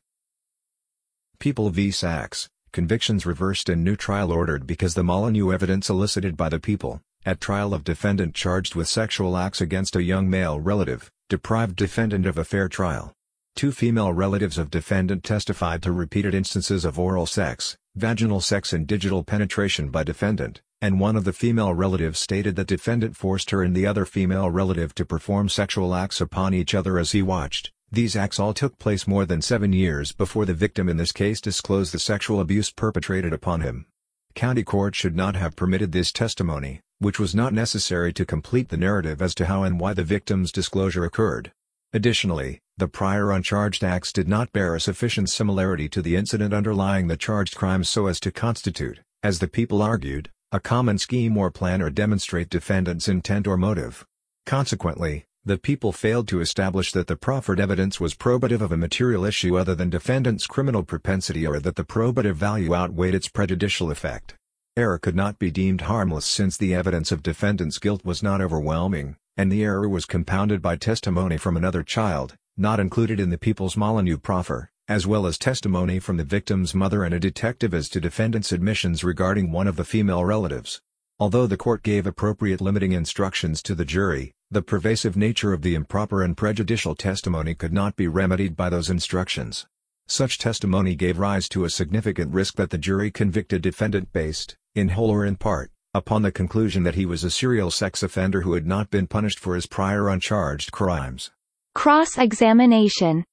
People 1.39 1.71
v. 1.71 1.91
Sachs, 1.91 2.51
convictions 2.71 3.25
reversed 3.25 3.71
and 3.71 3.83
new 3.83 3.97
trial 3.97 4.31
ordered 4.31 4.67
because 4.67 4.93
the 4.93 5.03
Molyneux 5.03 5.51
evidence 5.51 5.89
elicited 5.89 6.37
by 6.37 6.51
the 6.51 6.61
people, 6.61 7.01
at 7.25 7.41
trial 7.41 7.73
of 7.73 7.83
defendant 7.83 8.35
charged 8.35 8.75
with 8.75 8.89
sexual 8.89 9.39
acts 9.39 9.63
against 9.63 9.97
a 9.97 10.03
young 10.03 10.29
male 10.29 10.61
relative, 10.61 11.11
deprived 11.31 11.77
defendant 11.77 12.27
of 12.27 12.37
a 12.37 12.45
fair 12.45 12.69
trial. 12.69 13.15
Two 13.57 13.73
female 13.73 14.13
relatives 14.13 14.59
of 14.59 14.71
defendant 14.71 15.23
testified 15.23 15.83
to 15.83 15.93
repeated 15.93 16.35
instances 16.35 16.85
of 16.85 16.99
oral 16.99 17.27
sex, 17.27 17.77
vaginal 17.95 18.41
sex 18.41 18.73
and 18.73 18.87
digital 18.87 19.23
penetration 19.23 19.91
by 19.91 20.03
defendant, 20.03 20.63
and 20.81 20.99
one 20.99 21.17
of 21.17 21.25
the 21.25 21.33
female 21.33 21.75
relatives 21.75 22.19
stated 22.19 22.57
that 22.57 22.69
defendant 22.69 23.17
forced 23.17 23.51
her 23.51 23.63
and 23.63 23.77
the 23.77 23.87
other 23.87 24.07
female 24.07 24.49
relative 24.49 24.95
to 24.95 25.05
perform 25.05 25.49
sexual 25.49 25.95
acts 25.95 26.21
upon 26.21 26.55
each 26.55 26.75
other 26.75 26.99
as 26.99 27.13
he 27.13 27.21
watched. 27.23 27.71
These 27.93 28.17
acts 28.17 28.39
all 28.39 28.55
took 28.55 28.79
place 28.79 29.07
more 29.07 29.27
than 29.27 29.43
seven 29.43 29.73
years 29.73 30.13
before 30.13 30.47
the 30.47 30.55
victim 30.55 30.89
in 30.89 30.97
this 30.97 31.13
case 31.13 31.41
disclosed 31.41 31.93
the 31.93 31.99
sexual 31.99 32.41
abuse 32.41 32.71
perpetrated 32.71 33.33
upon 33.33 33.61
him. 33.63 33.87
County 34.35 34.63
court 34.63 34.95
should 34.95 35.17
not 35.17 35.35
have 35.35 35.57
permitted 35.57 35.91
this 35.91 36.13
testimony, 36.13 36.81
which 37.01 37.19
was 37.19 37.35
not 37.35 37.53
necessary 37.53 38.13
to 38.13 38.25
complete 38.25 38.69
the 38.69 38.77
narrative 38.77 39.21
as 39.21 39.35
to 39.35 39.47
how 39.47 39.65
and 39.65 39.81
why 39.81 39.93
the 39.93 40.05
victim's 40.05 40.53
disclosure 40.53 41.05
occurred. 41.05 41.53
Additionally, 41.93 42.61
the 42.77 42.87
prior 42.87 43.33
uncharged 43.33 43.83
acts 43.83 44.13
did 44.13 44.29
not 44.29 44.53
bear 44.53 44.77
a 44.77 44.81
sufficient 44.81 45.29
similarity 45.29 45.89
to 45.89 46.01
the 46.01 46.15
incident 46.15 46.55
underlying 46.55 47.09
the 47.09 47.17
charged 47.17 47.57
crimes 47.57 47.89
so 47.89 48.07
as 48.07 48.21
to 48.21 48.31
constitute, 48.31 49.01
as 49.25 49.41
the 49.41 49.49
people 49.49 49.83
argued, 49.83 50.31
a 50.53 50.61
common 50.61 50.99
scheme 50.99 51.37
or 51.37 51.51
plan 51.51 51.83
or 51.83 51.91
demonstrate 51.91 52.49
defendant's 52.49 53.09
intent 53.09 53.49
or 53.49 53.57
motive. 53.57 54.07
Consequently, 54.47 55.25
the 55.45 55.59
people 55.59 55.91
failed 55.91 56.29
to 56.29 56.41
establish 56.41 56.93
that 56.93 57.09
the 57.09 57.17
proffered 57.17 57.59
evidence 57.59 57.99
was 57.99 58.15
probative 58.15 58.61
of 58.61 58.71
a 58.71 58.77
material 58.77 59.25
issue 59.25 59.59
other 59.59 59.75
than 59.75 59.91
defendant's 59.91 60.47
criminal 60.47 60.85
propensity 60.85 61.45
or 61.45 61.59
that 61.59 61.75
the 61.75 61.85
probative 61.85 62.35
value 62.35 62.73
outweighed 62.73 63.15
its 63.17 63.29
prejudicial 63.29 63.91
effect. 63.91 64.37
Error 64.77 64.99
could 64.99 65.17
not 65.17 65.41
be 65.41 65.51
deemed 65.51 65.81
harmless 65.83 66.25
since 66.25 66.57
the 66.57 66.73
evidence 66.73 67.11
of 67.11 67.23
defendant's 67.23 67.79
guilt 67.79 68.05
was 68.05 68.23
not 68.23 68.41
overwhelming, 68.41 69.17
and 69.41 69.51
the 69.51 69.65
error 69.65 69.89
was 69.89 70.05
compounded 70.05 70.61
by 70.61 70.77
testimony 70.77 71.39
from 71.39 71.57
another 71.57 71.83
child, 71.83 72.37
not 72.59 72.79
included 72.79 73.19
in 73.19 73.31
the 73.31 73.39
People's 73.39 73.75
Molyneux 73.75 74.19
proffer, 74.19 74.71
as 74.87 75.07
well 75.07 75.27
as 75.27 75.39
testimony 75.39 75.99
from 75.99 76.19
the 76.19 76.25
victim's 76.25 76.75
mother 76.75 77.05
and 77.05 77.15
a 77.15 77.19
detective 77.19 77.73
as 77.73 77.89
to 77.89 78.03
defendant's 78.03 78.53
admissions 78.53 79.03
regarding 79.03 79.51
one 79.51 79.67
of 79.67 79.77
the 79.77 79.85
female 79.85 80.27
relatives. 80.27 80.83
Although 81.19 81.47
the 81.47 81.57
court 81.57 81.83
gave 81.83 82.07
appropriate 82.07 82.61
limiting 82.61 82.93
instructions 82.93 83.63
to 83.63 83.75
the 83.75 83.87
jury, 83.87 84.35
the 84.51 84.61
pervasive 84.61 85.17
nature 85.17 85.55
of 85.55 85.63
the 85.63 85.75
improper 85.75 86.23
and 86.23 86.37
prejudicial 86.37 86.95
testimony 86.95 87.55
could 87.55 87.73
not 87.73 87.97
be 87.97 88.09
remedied 88.09 88.55
by 88.57 88.69
those 88.69 88.91
instructions. 88.91 89.67
Such 90.07 90.37
testimony 90.37 90.95
gave 90.95 91.19
rise 91.19 91.49
to 91.49 91.65
a 91.65 91.71
significant 91.71 92.35
risk 92.35 92.57
that 92.57 92.69
the 92.69 92.77
jury 92.77 93.11
convicted 93.11 93.63
defendant 93.63 94.13
based, 94.13 94.59
in 94.75 94.91
whole 94.91 95.09
or 95.09 95.25
in 95.25 95.37
part, 95.37 95.71
upon 95.95 96.23
the 96.23 96.31
conclusion 96.31 96.83
that 96.85 96.95
he 96.95 97.05
was 97.05 97.25
a 97.25 97.31
serial 97.31 97.71
sex 97.71 98.03
offender 98.03 98.43
who 98.43 98.55
had 98.55 98.67
not 98.67 98.91
been 98.91 99.07
punished 99.07 99.39
for 99.39 99.55
his 99.55 99.67
prior 99.67 100.09
uncharged 100.09 100.71
crimes. 100.73 101.31
Cross-examination 101.75 103.25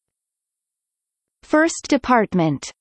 First 1.43 1.87
Department 1.87 2.71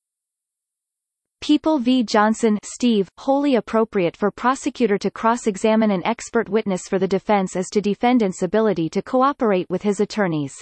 People 1.42 1.78
v. 1.78 2.02
Johnson 2.02 2.58
Steve, 2.64 3.08
wholly 3.18 3.54
appropriate 3.54 4.16
for 4.16 4.30
prosecutor 4.30 4.96
to 4.98 5.10
cross-examine 5.10 5.90
an 5.90 6.04
expert 6.06 6.48
witness 6.48 6.88
for 6.88 6.98
the 6.98 7.06
defense 7.06 7.54
as 7.54 7.68
to 7.68 7.80
defendant's 7.80 8.42
ability 8.42 8.88
to 8.88 9.02
cooperate 9.02 9.68
with 9.68 9.82
his 9.82 10.00
attorneys. 10.00 10.54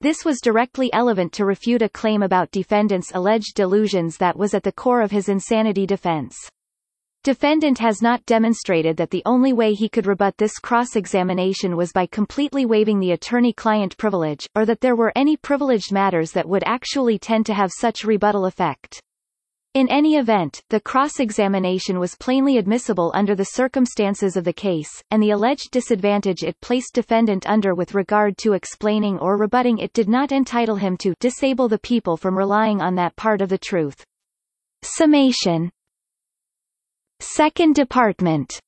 This 0.00 0.24
was 0.24 0.40
directly 0.40 0.90
relevant 0.94 1.32
to 1.34 1.44
refute 1.44 1.82
a 1.82 1.88
claim 1.88 2.22
about 2.22 2.52
defendant's 2.52 3.10
alleged 3.12 3.54
delusions 3.56 4.16
that 4.18 4.38
was 4.38 4.54
at 4.54 4.62
the 4.62 4.72
core 4.72 5.02
of 5.02 5.10
his 5.10 5.28
insanity 5.28 5.86
defense. 5.86 6.36
Defendant 7.24 7.78
has 7.78 8.00
not 8.00 8.24
demonstrated 8.26 8.96
that 8.96 9.10
the 9.10 9.22
only 9.26 9.52
way 9.52 9.74
he 9.74 9.88
could 9.88 10.06
rebut 10.06 10.38
this 10.38 10.58
cross-examination 10.58 11.76
was 11.76 11.92
by 11.92 12.06
completely 12.06 12.64
waiving 12.64 13.00
the 13.00 13.10
attorney-client 13.10 13.96
privilege, 13.98 14.48
or 14.54 14.64
that 14.64 14.80
there 14.80 14.94
were 14.94 15.12
any 15.16 15.36
privileged 15.36 15.92
matters 15.92 16.30
that 16.32 16.48
would 16.48 16.62
actually 16.64 17.18
tend 17.18 17.44
to 17.46 17.54
have 17.54 17.70
such 17.72 18.04
rebuttal 18.04 18.46
effect. 18.46 19.00
In 19.74 19.88
any 19.90 20.16
event, 20.16 20.62
the 20.70 20.80
cross-examination 20.80 21.98
was 21.98 22.16
plainly 22.16 22.56
admissible 22.56 23.12
under 23.14 23.34
the 23.34 23.44
circumstances 23.44 24.36
of 24.36 24.44
the 24.44 24.52
case, 24.52 25.02
and 25.10 25.22
the 25.22 25.30
alleged 25.30 25.70
disadvantage 25.72 26.42
it 26.42 26.60
placed 26.60 26.94
defendant 26.94 27.48
under 27.48 27.74
with 27.74 27.94
regard 27.94 28.38
to 28.38 28.54
explaining 28.54 29.18
or 29.18 29.36
rebutting 29.36 29.78
it 29.78 29.92
did 29.92 30.08
not 30.08 30.32
entitle 30.32 30.76
him 30.76 30.96
to 30.96 31.14
disable 31.20 31.68
the 31.68 31.78
people 31.78 32.16
from 32.16 32.38
relying 32.38 32.80
on 32.80 32.94
that 32.94 33.14
part 33.16 33.42
of 33.42 33.48
the 33.48 33.58
truth. 33.58 34.04
Summation 34.82 35.70
Second 37.20 37.74
Department 37.74 38.60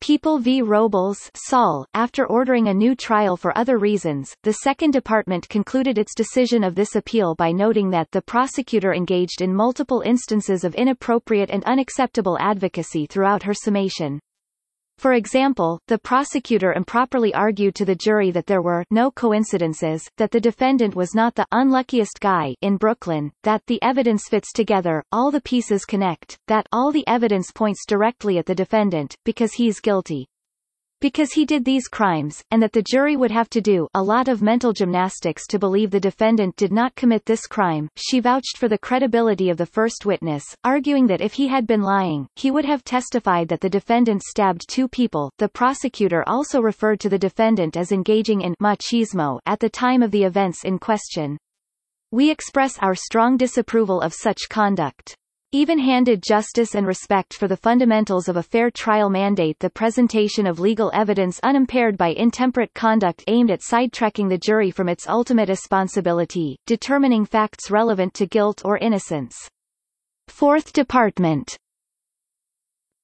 People 0.00 0.38
v. 0.38 0.62
Robles 0.62 1.30
Saul, 1.34 1.84
after 1.92 2.26
ordering 2.26 2.68
a 2.68 2.74
new 2.74 2.94
trial 2.94 3.36
for 3.36 3.56
other 3.58 3.78
reasons, 3.78 4.34
the 4.44 4.52
Second 4.52 4.92
Department 4.92 5.48
concluded 5.48 5.98
its 5.98 6.14
decision 6.14 6.62
of 6.62 6.74
this 6.74 6.94
appeal 6.94 7.34
by 7.34 7.50
noting 7.50 7.90
that 7.90 8.10
the 8.12 8.22
prosecutor 8.22 8.94
engaged 8.94 9.42
in 9.42 9.54
multiple 9.54 10.02
instances 10.02 10.64
of 10.64 10.74
inappropriate 10.74 11.50
and 11.50 11.64
unacceptable 11.64 12.38
advocacy 12.40 13.06
throughout 13.06 13.42
her 13.42 13.54
summation. 13.54 14.20
For 14.98 15.12
example, 15.12 15.78
the 15.86 15.98
prosecutor 15.98 16.72
improperly 16.72 17.32
argued 17.32 17.76
to 17.76 17.84
the 17.84 17.94
jury 17.94 18.32
that 18.32 18.46
there 18.46 18.62
were 18.62 18.84
no 18.90 19.12
coincidences, 19.12 20.08
that 20.16 20.32
the 20.32 20.40
defendant 20.40 20.96
was 20.96 21.14
not 21.14 21.36
the 21.36 21.46
unluckiest 21.52 22.18
guy 22.20 22.56
in 22.62 22.76
Brooklyn, 22.76 23.30
that 23.44 23.62
the 23.66 23.80
evidence 23.80 24.28
fits 24.28 24.52
together, 24.52 25.04
all 25.12 25.30
the 25.30 25.40
pieces 25.40 25.84
connect, 25.84 26.36
that 26.48 26.66
all 26.72 26.90
the 26.90 27.06
evidence 27.06 27.52
points 27.52 27.86
directly 27.86 28.38
at 28.38 28.46
the 28.46 28.56
defendant, 28.56 29.14
because 29.24 29.52
he's 29.52 29.78
guilty 29.78 30.26
because 31.00 31.32
he 31.32 31.44
did 31.44 31.64
these 31.64 31.88
crimes, 31.88 32.42
and 32.50 32.62
that 32.62 32.72
the 32.72 32.82
jury 32.82 33.16
would 33.16 33.30
have 33.30 33.48
to 33.50 33.60
do 33.60 33.86
a 33.94 34.02
lot 34.02 34.28
of 34.28 34.42
mental 34.42 34.72
gymnastics 34.72 35.46
to 35.46 35.58
believe 35.58 35.90
the 35.90 36.00
defendant 36.00 36.56
did 36.56 36.72
not 36.72 36.94
commit 36.96 37.24
this 37.24 37.46
crime. 37.46 37.88
She 37.96 38.20
vouched 38.20 38.56
for 38.56 38.68
the 38.68 38.78
credibility 38.78 39.50
of 39.50 39.56
the 39.56 39.66
first 39.66 40.06
witness, 40.06 40.44
arguing 40.64 41.06
that 41.06 41.20
if 41.20 41.34
he 41.34 41.48
had 41.48 41.66
been 41.66 41.82
lying, 41.82 42.26
he 42.36 42.50
would 42.50 42.64
have 42.64 42.84
testified 42.84 43.48
that 43.48 43.60
the 43.60 43.68
defendant 43.68 44.22
stabbed 44.22 44.68
two 44.68 44.88
people. 44.88 45.30
The 45.38 45.48
prosecutor 45.48 46.24
also 46.26 46.60
referred 46.60 47.00
to 47.00 47.08
the 47.08 47.18
defendant 47.18 47.76
as 47.76 47.92
engaging 47.92 48.40
in 48.40 48.54
machismo 48.62 49.38
at 49.46 49.60
the 49.60 49.68
time 49.68 50.02
of 50.02 50.10
the 50.10 50.24
events 50.24 50.64
in 50.64 50.78
question. 50.78 51.38
We 52.10 52.30
express 52.30 52.78
our 52.78 52.94
strong 52.94 53.36
disapproval 53.36 54.00
of 54.00 54.14
such 54.14 54.48
conduct. 54.48 55.14
Even-handed 55.52 56.22
justice 56.22 56.74
and 56.74 56.86
respect 56.86 57.32
for 57.32 57.48
the 57.48 57.56
fundamentals 57.56 58.28
of 58.28 58.36
a 58.36 58.42
fair 58.42 58.70
trial 58.70 59.08
mandate 59.08 59.58
the 59.60 59.70
presentation 59.70 60.46
of 60.46 60.60
legal 60.60 60.90
evidence 60.92 61.40
unimpaired 61.42 61.96
by 61.96 62.08
intemperate 62.08 62.74
conduct 62.74 63.24
aimed 63.28 63.50
at 63.50 63.62
sidetracking 63.62 64.28
the 64.28 64.36
jury 64.36 64.70
from 64.70 64.90
its 64.90 65.08
ultimate 65.08 65.48
responsibility, 65.48 66.58
determining 66.66 67.24
facts 67.24 67.70
relevant 67.70 68.12
to 68.12 68.26
guilt 68.26 68.60
or 68.62 68.76
innocence. 68.76 69.48
Fourth 70.28 70.74
Department 70.74 71.56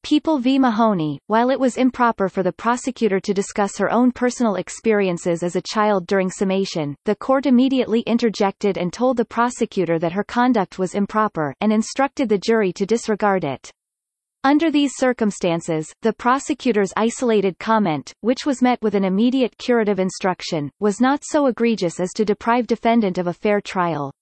People 0.05 0.39
v. 0.39 0.59
Mahoney, 0.59 1.19
while 1.29 1.49
it 1.49 1.59
was 1.59 1.79
improper 1.79 2.29
for 2.29 2.43
the 2.43 2.53
prosecutor 2.53 3.19
to 3.21 3.33
discuss 3.33 3.79
her 3.79 3.91
own 3.91 4.13
personal 4.13 4.57
experiences 4.57 5.43
as 5.43 5.57
a 5.57 5.63
child 5.63 6.07
during 6.07 6.31
summation, 6.31 6.95
the 7.07 7.17
court 7.17 7.47
immediately 7.47 8.03
interjected 8.03 8.77
and 8.77 8.93
told 8.93 9.17
the 9.17 9.25
prosecutor 9.25 9.99
that 9.99 10.13
her 10.13 10.23
conduct 10.23 10.79
was 10.79 10.95
improper, 10.95 11.55
and 11.63 11.73
instructed 11.73 12.29
the 12.29 12.37
jury 12.37 12.71
to 12.71 12.85
disregard 12.85 13.45
it. 13.45 13.71
Under 14.45 14.71
these 14.71 14.93
circumstances, 14.95 15.91
the 16.03 16.13
prosecutor's 16.13 16.93
isolated 16.99 17.59
comment, 17.59 18.13
which 18.21 18.45
was 18.45 18.61
met 18.61 18.83
with 18.83 18.95
an 18.95 19.05
immediate 19.05 19.57
curative 19.57 19.99
instruction, 19.99 20.71
was 20.81 21.01
not 21.01 21.23
so 21.25 21.47
egregious 21.47 21.99
as 21.99 22.13
to 22.13 22.27
deprive 22.27 22.67
defendant 22.67 23.17
of 23.17 23.27
a 23.27 23.33
fair 23.33 23.63
trial. 23.63 24.13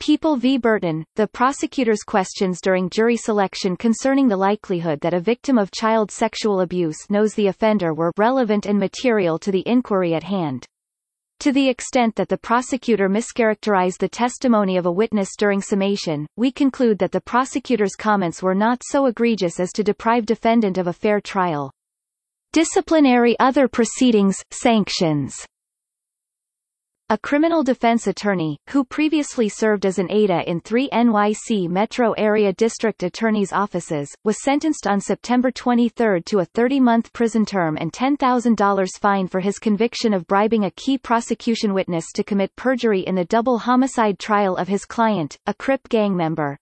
People 0.00 0.36
v. 0.36 0.56
Burton, 0.56 1.04
the 1.16 1.26
prosecutor's 1.26 2.02
questions 2.02 2.62
during 2.62 2.88
jury 2.88 3.18
selection 3.18 3.76
concerning 3.76 4.28
the 4.28 4.36
likelihood 4.36 4.98
that 5.02 5.12
a 5.12 5.20
victim 5.20 5.58
of 5.58 5.70
child 5.70 6.10
sexual 6.10 6.62
abuse 6.62 6.96
knows 7.10 7.34
the 7.34 7.48
offender 7.48 7.92
were 7.92 8.10
relevant 8.16 8.64
and 8.64 8.78
material 8.78 9.38
to 9.38 9.52
the 9.52 9.62
inquiry 9.66 10.14
at 10.14 10.22
hand. 10.22 10.64
To 11.40 11.52
the 11.52 11.68
extent 11.68 12.16
that 12.16 12.30
the 12.30 12.38
prosecutor 12.38 13.10
mischaracterized 13.10 13.98
the 13.98 14.08
testimony 14.08 14.78
of 14.78 14.86
a 14.86 14.92
witness 14.92 15.36
during 15.36 15.60
summation, 15.60 16.26
we 16.34 16.50
conclude 16.50 16.98
that 16.98 17.12
the 17.12 17.20
prosecutor's 17.20 17.94
comments 17.94 18.42
were 18.42 18.54
not 18.54 18.80
so 18.82 19.04
egregious 19.04 19.60
as 19.60 19.70
to 19.72 19.84
deprive 19.84 20.24
defendant 20.24 20.78
of 20.78 20.86
a 20.86 20.94
fair 20.94 21.20
trial. 21.20 21.70
Disciplinary 22.54 23.38
other 23.38 23.68
proceedings, 23.68 24.42
sanctions 24.50 25.46
a 27.12 27.18
criminal 27.18 27.64
defense 27.64 28.06
attorney, 28.06 28.56
who 28.68 28.84
previously 28.84 29.48
served 29.48 29.84
as 29.84 29.98
an 29.98 30.08
ADA 30.12 30.48
in 30.48 30.60
three 30.60 30.88
NYC 30.90 31.68
metro 31.68 32.12
area 32.12 32.52
district 32.52 33.02
attorney's 33.02 33.52
offices, 33.52 34.14
was 34.22 34.40
sentenced 34.44 34.86
on 34.86 35.00
September 35.00 35.50
23 35.50 36.22
to 36.22 36.38
a 36.38 36.46
30-month 36.46 37.12
prison 37.12 37.44
term 37.44 37.76
and 37.80 37.92
$10,000 37.92 38.88
fine 39.00 39.26
for 39.26 39.40
his 39.40 39.58
conviction 39.58 40.14
of 40.14 40.24
bribing 40.28 40.66
a 40.66 40.70
key 40.70 40.96
prosecution 40.96 41.74
witness 41.74 42.04
to 42.14 42.22
commit 42.22 42.54
perjury 42.54 43.00
in 43.00 43.16
the 43.16 43.24
double 43.24 43.58
homicide 43.58 44.20
trial 44.20 44.54
of 44.54 44.68
his 44.68 44.84
client, 44.84 45.36
a 45.46 45.54
Crip 45.54 45.88
gang 45.88 46.16
member. 46.16 46.58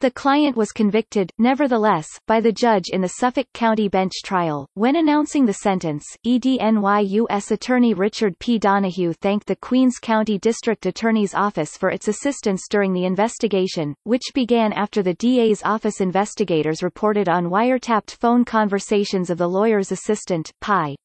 The 0.00 0.10
client 0.10 0.56
was 0.56 0.72
convicted, 0.72 1.30
nevertheless, 1.36 2.08
by 2.26 2.40
the 2.40 2.52
judge 2.52 2.88
in 2.90 3.02
the 3.02 3.16
Suffolk 3.20 3.46
County 3.52 3.86
bench 3.86 4.22
trial. 4.24 4.66
When 4.72 4.96
announcing 4.96 5.44
the 5.44 5.52
sentence, 5.52 6.06
EDNY 6.24 7.02
U.S. 7.02 7.50
Attorney 7.50 7.92
Richard 7.92 8.38
P. 8.38 8.58
Donoghue 8.58 9.12
thanked 9.12 9.46
the 9.46 9.56
Queens 9.56 9.98
County 9.98 10.38
District 10.38 10.86
Attorney's 10.86 11.34
Office 11.34 11.76
for 11.76 11.90
its 11.90 12.08
assistance 12.08 12.66
during 12.66 12.94
the 12.94 13.04
investigation, 13.04 13.94
which 14.04 14.22
began 14.32 14.72
after 14.72 15.02
the 15.02 15.12
DA's 15.16 15.62
office 15.66 16.00
investigators 16.00 16.82
reported 16.82 17.28
on 17.28 17.50
wiretapped 17.50 18.12
phone 18.12 18.42
conversations 18.42 19.28
of 19.28 19.36
the 19.36 19.48
lawyer's 19.48 19.92
assistant, 19.92 20.50
Pi. 20.62 20.96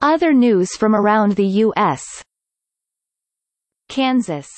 Other 0.00 0.32
news 0.32 0.70
from 0.78 0.94
around 0.94 1.36
the 1.36 1.46
U.S. 1.46 2.02
Kansas 3.90 4.48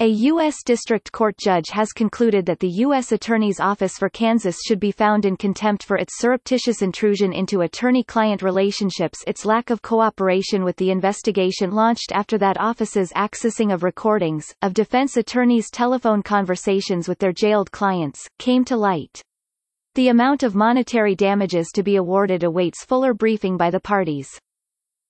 a 0.00 0.06
U.S. 0.06 0.62
District 0.64 1.10
Court 1.10 1.36
judge 1.38 1.70
has 1.70 1.92
concluded 1.92 2.46
that 2.46 2.60
the 2.60 2.70
U.S. 2.86 3.10
Attorney's 3.10 3.58
Office 3.58 3.98
for 3.98 4.08
Kansas 4.08 4.56
should 4.64 4.78
be 4.78 4.92
found 4.92 5.24
in 5.24 5.36
contempt 5.36 5.82
for 5.82 5.96
its 5.96 6.20
surreptitious 6.20 6.82
intrusion 6.82 7.32
into 7.32 7.62
attorney-client 7.62 8.40
relationships 8.40 9.24
its 9.26 9.44
lack 9.44 9.70
of 9.70 9.82
cooperation 9.82 10.62
with 10.62 10.76
the 10.76 10.92
investigation 10.92 11.72
launched 11.72 12.12
after 12.12 12.38
that 12.38 12.60
office's 12.60 13.12
accessing 13.16 13.74
of 13.74 13.82
recordings, 13.82 14.46
of 14.62 14.72
defense 14.72 15.16
attorneys' 15.16 15.68
telephone 15.68 16.22
conversations 16.22 17.08
with 17.08 17.18
their 17.18 17.32
jailed 17.32 17.72
clients, 17.72 18.24
came 18.38 18.64
to 18.66 18.76
light. 18.76 19.20
The 19.96 20.10
amount 20.10 20.44
of 20.44 20.54
monetary 20.54 21.16
damages 21.16 21.72
to 21.74 21.82
be 21.82 21.96
awarded 21.96 22.44
awaits 22.44 22.84
fuller 22.84 23.14
briefing 23.14 23.56
by 23.56 23.70
the 23.70 23.80
parties. 23.80 24.38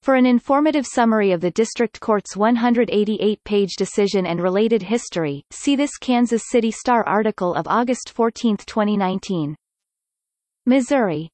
For 0.02 0.14
an 0.14 0.26
informative 0.26 0.87
summary 0.87 1.32
of 1.32 1.40
the 1.40 1.50
District 1.50 2.00
Court's 2.00 2.37
188-page 2.37 3.76
decision 3.76 4.26
and 4.26 4.42
related 4.42 4.82
history, 4.82 5.42
see 5.50 5.76
this 5.76 5.96
Kansas 5.98 6.44
City 6.50 6.70
Star 6.70 7.06
article 7.06 7.54
of 7.54 7.66
August 7.68 8.11
14, 8.11 8.56
2019. 8.58 9.56
Missouri 10.66 11.30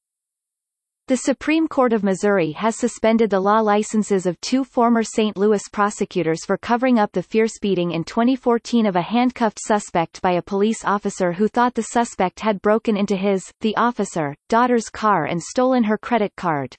the 1.07 1.17
Supreme 1.17 1.67
Court 1.67 1.93
of 1.93 2.03
Missouri 2.03 2.53
has 2.53 2.75
suspended 2.75 3.29
the 3.29 3.39
law 3.39 3.59
licenses 3.59 4.25
of 4.25 4.41
two 4.41 4.63
former 4.63 5.03
St. 5.03 5.37
Louis 5.37 5.61
prosecutors 5.71 6.43
for 6.43 6.57
covering 6.57 6.97
up 6.97 7.11
the 7.11 7.21
fierce 7.21 7.59
beating 7.61 7.91
in 7.91 8.03
2014 8.03 8.87
of 8.87 8.95
a 8.95 9.03
handcuffed 9.03 9.59
suspect 9.63 10.19
by 10.23 10.31
a 10.31 10.41
police 10.41 10.83
officer 10.83 11.33
who 11.33 11.47
thought 11.47 11.75
the 11.75 11.83
suspect 11.83 12.39
had 12.39 12.59
broken 12.63 12.97
into 12.97 13.15
his, 13.15 13.51
the 13.61 13.77
officer, 13.77 14.35
daughter's 14.49 14.89
car 14.89 15.25
and 15.25 15.43
stolen 15.43 15.83
her 15.83 15.99
credit 15.99 16.35
card. 16.35 16.75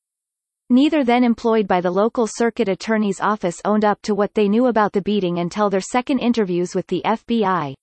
Neither 0.69 1.05
then 1.05 1.23
employed 1.23 1.69
by 1.69 1.81
the 1.81 1.93
local 1.93 2.27
circuit 2.27 2.69
attorney's 2.69 3.21
office 3.21 3.61
owned 3.65 3.85
up 3.85 4.03
to 4.03 4.17
what 4.17 4.35
they 4.35 4.49
knew 4.49 4.67
about 4.67 4.93
the 4.93 5.01
beating 5.01 5.39
until 5.39 5.71
their 5.71 5.81
second 5.81 6.19
interviews 6.19 6.75
with 6.75 6.89
the 6.89 7.03
FBI. 7.05 7.75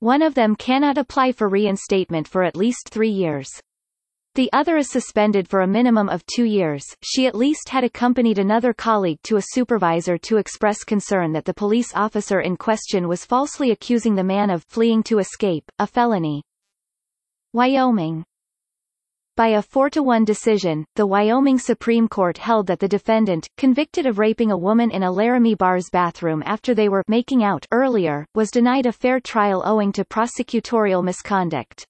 One 0.00 0.22
of 0.22 0.34
them 0.34 0.56
cannot 0.56 0.98
apply 0.98 1.30
for 1.30 1.48
reinstatement 1.48 2.26
for 2.26 2.42
at 2.42 2.56
least 2.56 2.88
three 2.90 3.10
years. 3.10 3.48
The 4.34 4.52
other 4.52 4.76
is 4.76 4.90
suspended 4.90 5.48
for 5.48 5.60
a 5.60 5.66
minimum 5.66 6.08
of 6.08 6.26
two 6.26 6.44
years. 6.44 6.84
She 7.02 7.26
at 7.26 7.34
least 7.36 7.68
had 7.68 7.84
accompanied 7.84 8.38
another 8.38 8.72
colleague 8.72 9.18
to 9.24 9.36
a 9.36 9.42
supervisor 9.52 10.18
to 10.18 10.36
express 10.38 10.84
concern 10.84 11.32
that 11.32 11.44
the 11.44 11.54
police 11.54 11.92
officer 11.94 12.40
in 12.40 12.56
question 12.56 13.06
was 13.06 13.24
falsely 13.24 13.70
accusing 13.70 14.16
the 14.16 14.24
man 14.24 14.50
of 14.50 14.64
fleeing 14.64 15.02
to 15.04 15.18
escape, 15.18 15.64
a 15.78 15.86
felony. 15.86 16.42
Wyoming 17.52 18.24
by 19.38 19.50
a 19.50 19.62
4-to-1 19.62 20.24
decision, 20.24 20.84
the 20.96 21.06
Wyoming 21.06 21.60
Supreme 21.60 22.08
Court 22.08 22.38
held 22.38 22.66
that 22.66 22.80
the 22.80 22.88
defendant, 22.88 23.46
convicted 23.56 24.04
of 24.04 24.18
raping 24.18 24.50
a 24.50 24.58
woman 24.58 24.90
in 24.90 25.04
a 25.04 25.12
Laramie 25.12 25.54
bar's 25.54 25.88
bathroom 25.92 26.42
after 26.44 26.74
they 26.74 26.88
were 26.88 27.04
making 27.06 27.44
out 27.44 27.64
earlier, 27.70 28.26
was 28.34 28.50
denied 28.50 28.86
a 28.86 28.90
fair 28.90 29.20
trial 29.20 29.62
owing 29.64 29.92
to 29.92 30.04
prosecutorial 30.04 31.04
misconduct. 31.04 31.86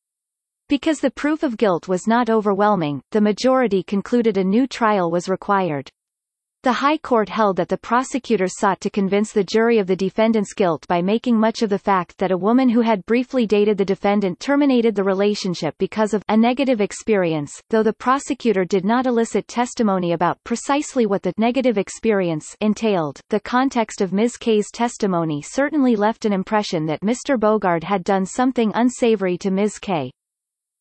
Because 0.69 1.01
the 1.01 1.11
proof 1.11 1.43
of 1.43 1.57
guilt 1.57 1.89
was 1.89 2.07
not 2.07 2.29
overwhelming, 2.29 3.01
the 3.13 3.23
majority 3.23 3.83
concluded 3.83 4.37
a 4.37 4.45
new 4.45 4.67
trial 4.67 5.11
was 5.11 5.27
required. 5.27 5.89
The 6.69 6.85
High 6.85 6.99
Court 6.99 7.31
held 7.31 7.57
that 7.57 7.71
the 7.71 7.79
prosecutors 7.79 8.59
sought 8.59 8.83
to 8.83 8.91
convince 8.91 9.33
the 9.33 9.43
jury 9.43 9.79
of 9.79 9.87
the 9.87 9.97
defendant's 9.97 10.53
guilt 10.53 10.87
by 10.87 11.01
making 11.01 11.41
much 11.41 11.63
of 11.63 11.71
the 11.71 11.79
fact 11.79 12.19
that 12.19 12.31
a 12.31 12.37
woman 12.37 12.69
who 12.69 12.83
had 12.83 13.07
briefly 13.07 13.47
dated 13.47 13.79
the 13.79 13.87
defendant 13.87 14.39
terminated 14.39 14.95
the 14.95 15.03
relationship 15.03 15.75
because 15.79 16.13
of 16.13 16.23
a 16.29 16.37
negative 16.37 16.83
experience, 16.83 17.63
though 17.71 17.83
the 17.83 17.95
prosecutor 17.95 18.67
did 18.67 18.85
not 18.85 19.07
elicit 19.07 19.49
testimony 19.49 20.13
about 20.13 20.45
precisely 20.45 21.07
what 21.07 21.23
the 21.23 21.33
negative 21.39 21.79
experience 21.79 22.55
entailed. 22.61 23.19
The 23.31 23.41
context 23.41 24.03
of 24.03 24.13
Ms. 24.13 24.37
K's 24.37 24.71
testimony 24.71 25.41
certainly 25.41 25.97
left 25.97 26.27
an 26.27 26.35
impression 26.35 26.85
that 26.85 27.01
Mr. 27.01 27.39
Bogard 27.41 27.85
had 27.85 28.05
done 28.05 28.27
something 28.27 28.73
unsavory 28.75 29.39
to 29.39 29.51
Ms. 29.51 29.79
K. 29.79 30.11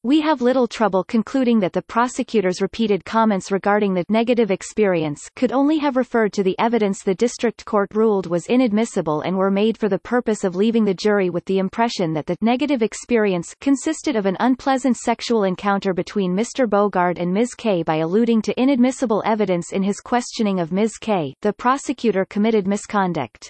We 0.04 0.22
have 0.22 0.42
little 0.42 0.68
trouble 0.68 1.04
concluding 1.04 1.60
that 1.62 1.74
the 1.74 1.82
prosecutor's 1.82 2.62
repeated 2.62 3.04
comments 3.04 3.52
regarding 3.52 3.96
the 3.96 4.06
negative 4.10 4.52
experience 4.52 5.28
could 5.36 5.52
only 5.52 5.80
have 5.80 5.98
referred 5.98 6.34
to 6.34 6.44
the 6.44 6.56
evidence 6.60 7.02
the 7.02 7.16
district 7.16 7.66
court 7.66 7.90
ruled 7.96 8.28
was 8.28 8.46
inadmissible 8.46 9.22
and 9.22 9.36
were 9.36 9.50
made 9.50 9.76
for 9.76 9.90
the 9.90 9.98
purpose 9.98 10.44
of 10.44 10.56
leaving 10.56 10.86
the 10.86 10.94
jury 10.94 11.32
with 11.32 11.44
the 11.46 11.58
impression 11.58 12.14
that 12.14 12.28
the 12.28 12.38
negative 12.42 12.84
experience 12.84 13.56
consisted 13.60 14.16
of 14.16 14.28
an 14.28 14.38
unpleasant 14.40 14.98
sexual 14.98 15.44
encounter 15.44 15.96
between 15.96 16.36
Mr. 16.36 16.70
Bogard 16.70 17.18
and 17.18 17.34
Ms. 17.34 17.56
K. 17.56 17.82
By 17.82 17.98
alluding 17.98 18.44
to 18.44 18.62
inadmissible 18.62 19.24
evidence 19.26 19.74
in 19.74 19.82
his 19.82 20.00
questioning 20.00 20.60
of 20.60 20.72
Ms. 20.72 21.00
K., 21.00 21.34
the 21.42 21.54
prosecutor 21.54 22.24
committed 22.24 22.68
misconduct. 22.68 23.50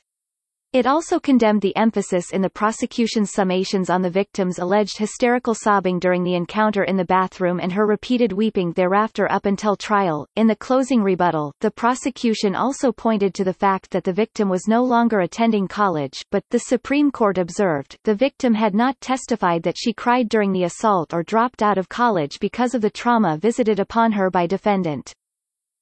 It 0.73 0.85
also 0.85 1.17
condemned 1.17 1.61
the 1.61 1.75
emphasis 1.77 2.31
in 2.33 2.41
the 2.41 2.49
prosecution's 2.49 3.31
summations 3.31 3.89
on 3.89 4.01
the 4.01 4.09
victim's 4.09 4.59
alleged 4.59 4.97
hysterical 4.97 5.55
sobbing 5.55 5.97
during 5.97 6.23
the 6.23 6.35
encounter 6.35 6.83
in 6.83 6.97
the 6.97 7.05
bathroom 7.05 7.61
and 7.61 7.71
her 7.71 7.85
repeated 7.85 8.33
weeping 8.33 8.73
thereafter 8.73 9.31
up 9.31 9.45
until 9.45 9.77
trial. 9.77 10.27
In 10.35 10.45
the 10.45 10.57
closing 10.57 11.01
rebuttal, 11.01 11.53
the 11.61 11.71
prosecution 11.71 12.53
also 12.53 12.91
pointed 12.91 13.33
to 13.35 13.45
the 13.45 13.53
fact 13.53 13.91
that 13.91 14.03
the 14.03 14.11
victim 14.11 14.49
was 14.49 14.67
no 14.67 14.83
longer 14.83 15.21
attending 15.21 15.69
college, 15.69 16.21
but, 16.31 16.43
the 16.49 16.59
Supreme 16.59 17.11
Court 17.11 17.37
observed, 17.37 17.95
the 18.03 18.13
victim 18.13 18.53
had 18.53 18.75
not 18.75 18.99
testified 18.99 19.63
that 19.63 19.77
she 19.77 19.93
cried 19.93 20.27
during 20.27 20.51
the 20.51 20.65
assault 20.65 21.13
or 21.13 21.23
dropped 21.23 21.63
out 21.63 21.77
of 21.77 21.87
college 21.87 22.39
because 22.41 22.75
of 22.75 22.81
the 22.81 22.89
trauma 22.89 23.37
visited 23.37 23.79
upon 23.79 24.11
her 24.11 24.29
by 24.29 24.45
defendant. 24.45 25.13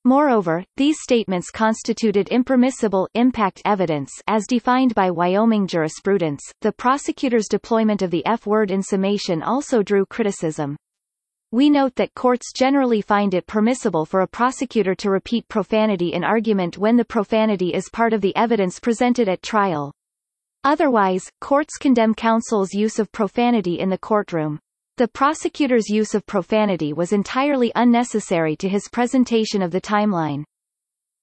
Moreover, 0.07 0.63
these 0.77 0.97
statements 1.01 1.49
constituted 1.49 2.29
impermissible 2.29 3.09
impact 3.15 3.63
evidence 3.65 4.11
as 4.27 4.45
defined 4.45 4.93
by 4.93 5.09
Wyoming 5.09 5.65
jurisprudence. 5.65 6.43
The 6.61 6.71
prosecutor's 6.71 7.47
deployment 7.47 8.03
of 8.03 8.11
the 8.11 8.23
F-word 8.27 8.69
in 8.69 8.83
summation 8.83 9.41
also 9.41 9.81
drew 9.81 10.05
criticism. 10.05 10.77
We 11.51 11.71
note 11.71 11.95
that 11.95 12.13
courts 12.13 12.53
generally 12.53 13.01
find 13.01 13.33
it 13.33 13.47
permissible 13.47 14.05
for 14.05 14.21
a 14.21 14.27
prosecutor 14.27 14.93
to 14.93 15.09
repeat 15.09 15.47
profanity 15.47 16.13
in 16.13 16.23
argument 16.23 16.77
when 16.77 16.97
the 16.97 17.05
profanity 17.05 17.73
is 17.73 17.89
part 17.89 18.13
of 18.13 18.21
the 18.21 18.35
evidence 18.35 18.79
presented 18.79 19.27
at 19.27 19.41
trial. 19.41 19.91
Otherwise, 20.63 21.31
courts 21.41 21.77
condemn 21.79 22.13
counsel's 22.13 22.75
use 22.75 22.99
of 22.99 23.11
profanity 23.11 23.79
in 23.79 23.89
the 23.89 23.97
courtroom. 23.97 24.59
The 24.97 25.09
prosecutor's 25.09 25.89
use 25.89 26.15
of 26.15 26.25
profanity 26.25 26.93
was 26.93 27.11
entirely 27.11 27.69
unnecessary 27.75 28.55
to 28.55 28.69
his 28.69 28.87
presentation 28.87 29.61
of 29.61 29.71
the 29.71 29.81
timeline. 29.81 30.45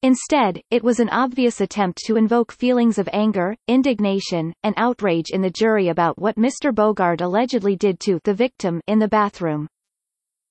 Instead, 0.03 0.61
it 0.71 0.85
was 0.85 1.01
an 1.01 1.09
obvious 1.09 1.63
attempt 1.63 2.03
to 2.05 2.17
invoke 2.17 2.53
feelings 2.53 2.99
of 2.99 3.09
anger, 3.15 3.57
indignation, 3.69 4.53
and 4.63 4.75
outrage 4.77 5.31
in 5.31 5.41
the 5.41 5.49
jury 5.49 5.89
about 5.89 6.19
what 6.19 6.37
Mr. 6.37 6.71
Bogard 6.71 7.23
allegedly 7.23 7.75
did 7.75 7.99
to 8.01 8.21
the 8.25 8.35
victim 8.35 8.79
in 8.89 8.99
the 8.99 9.09
bathroom. 9.09 9.67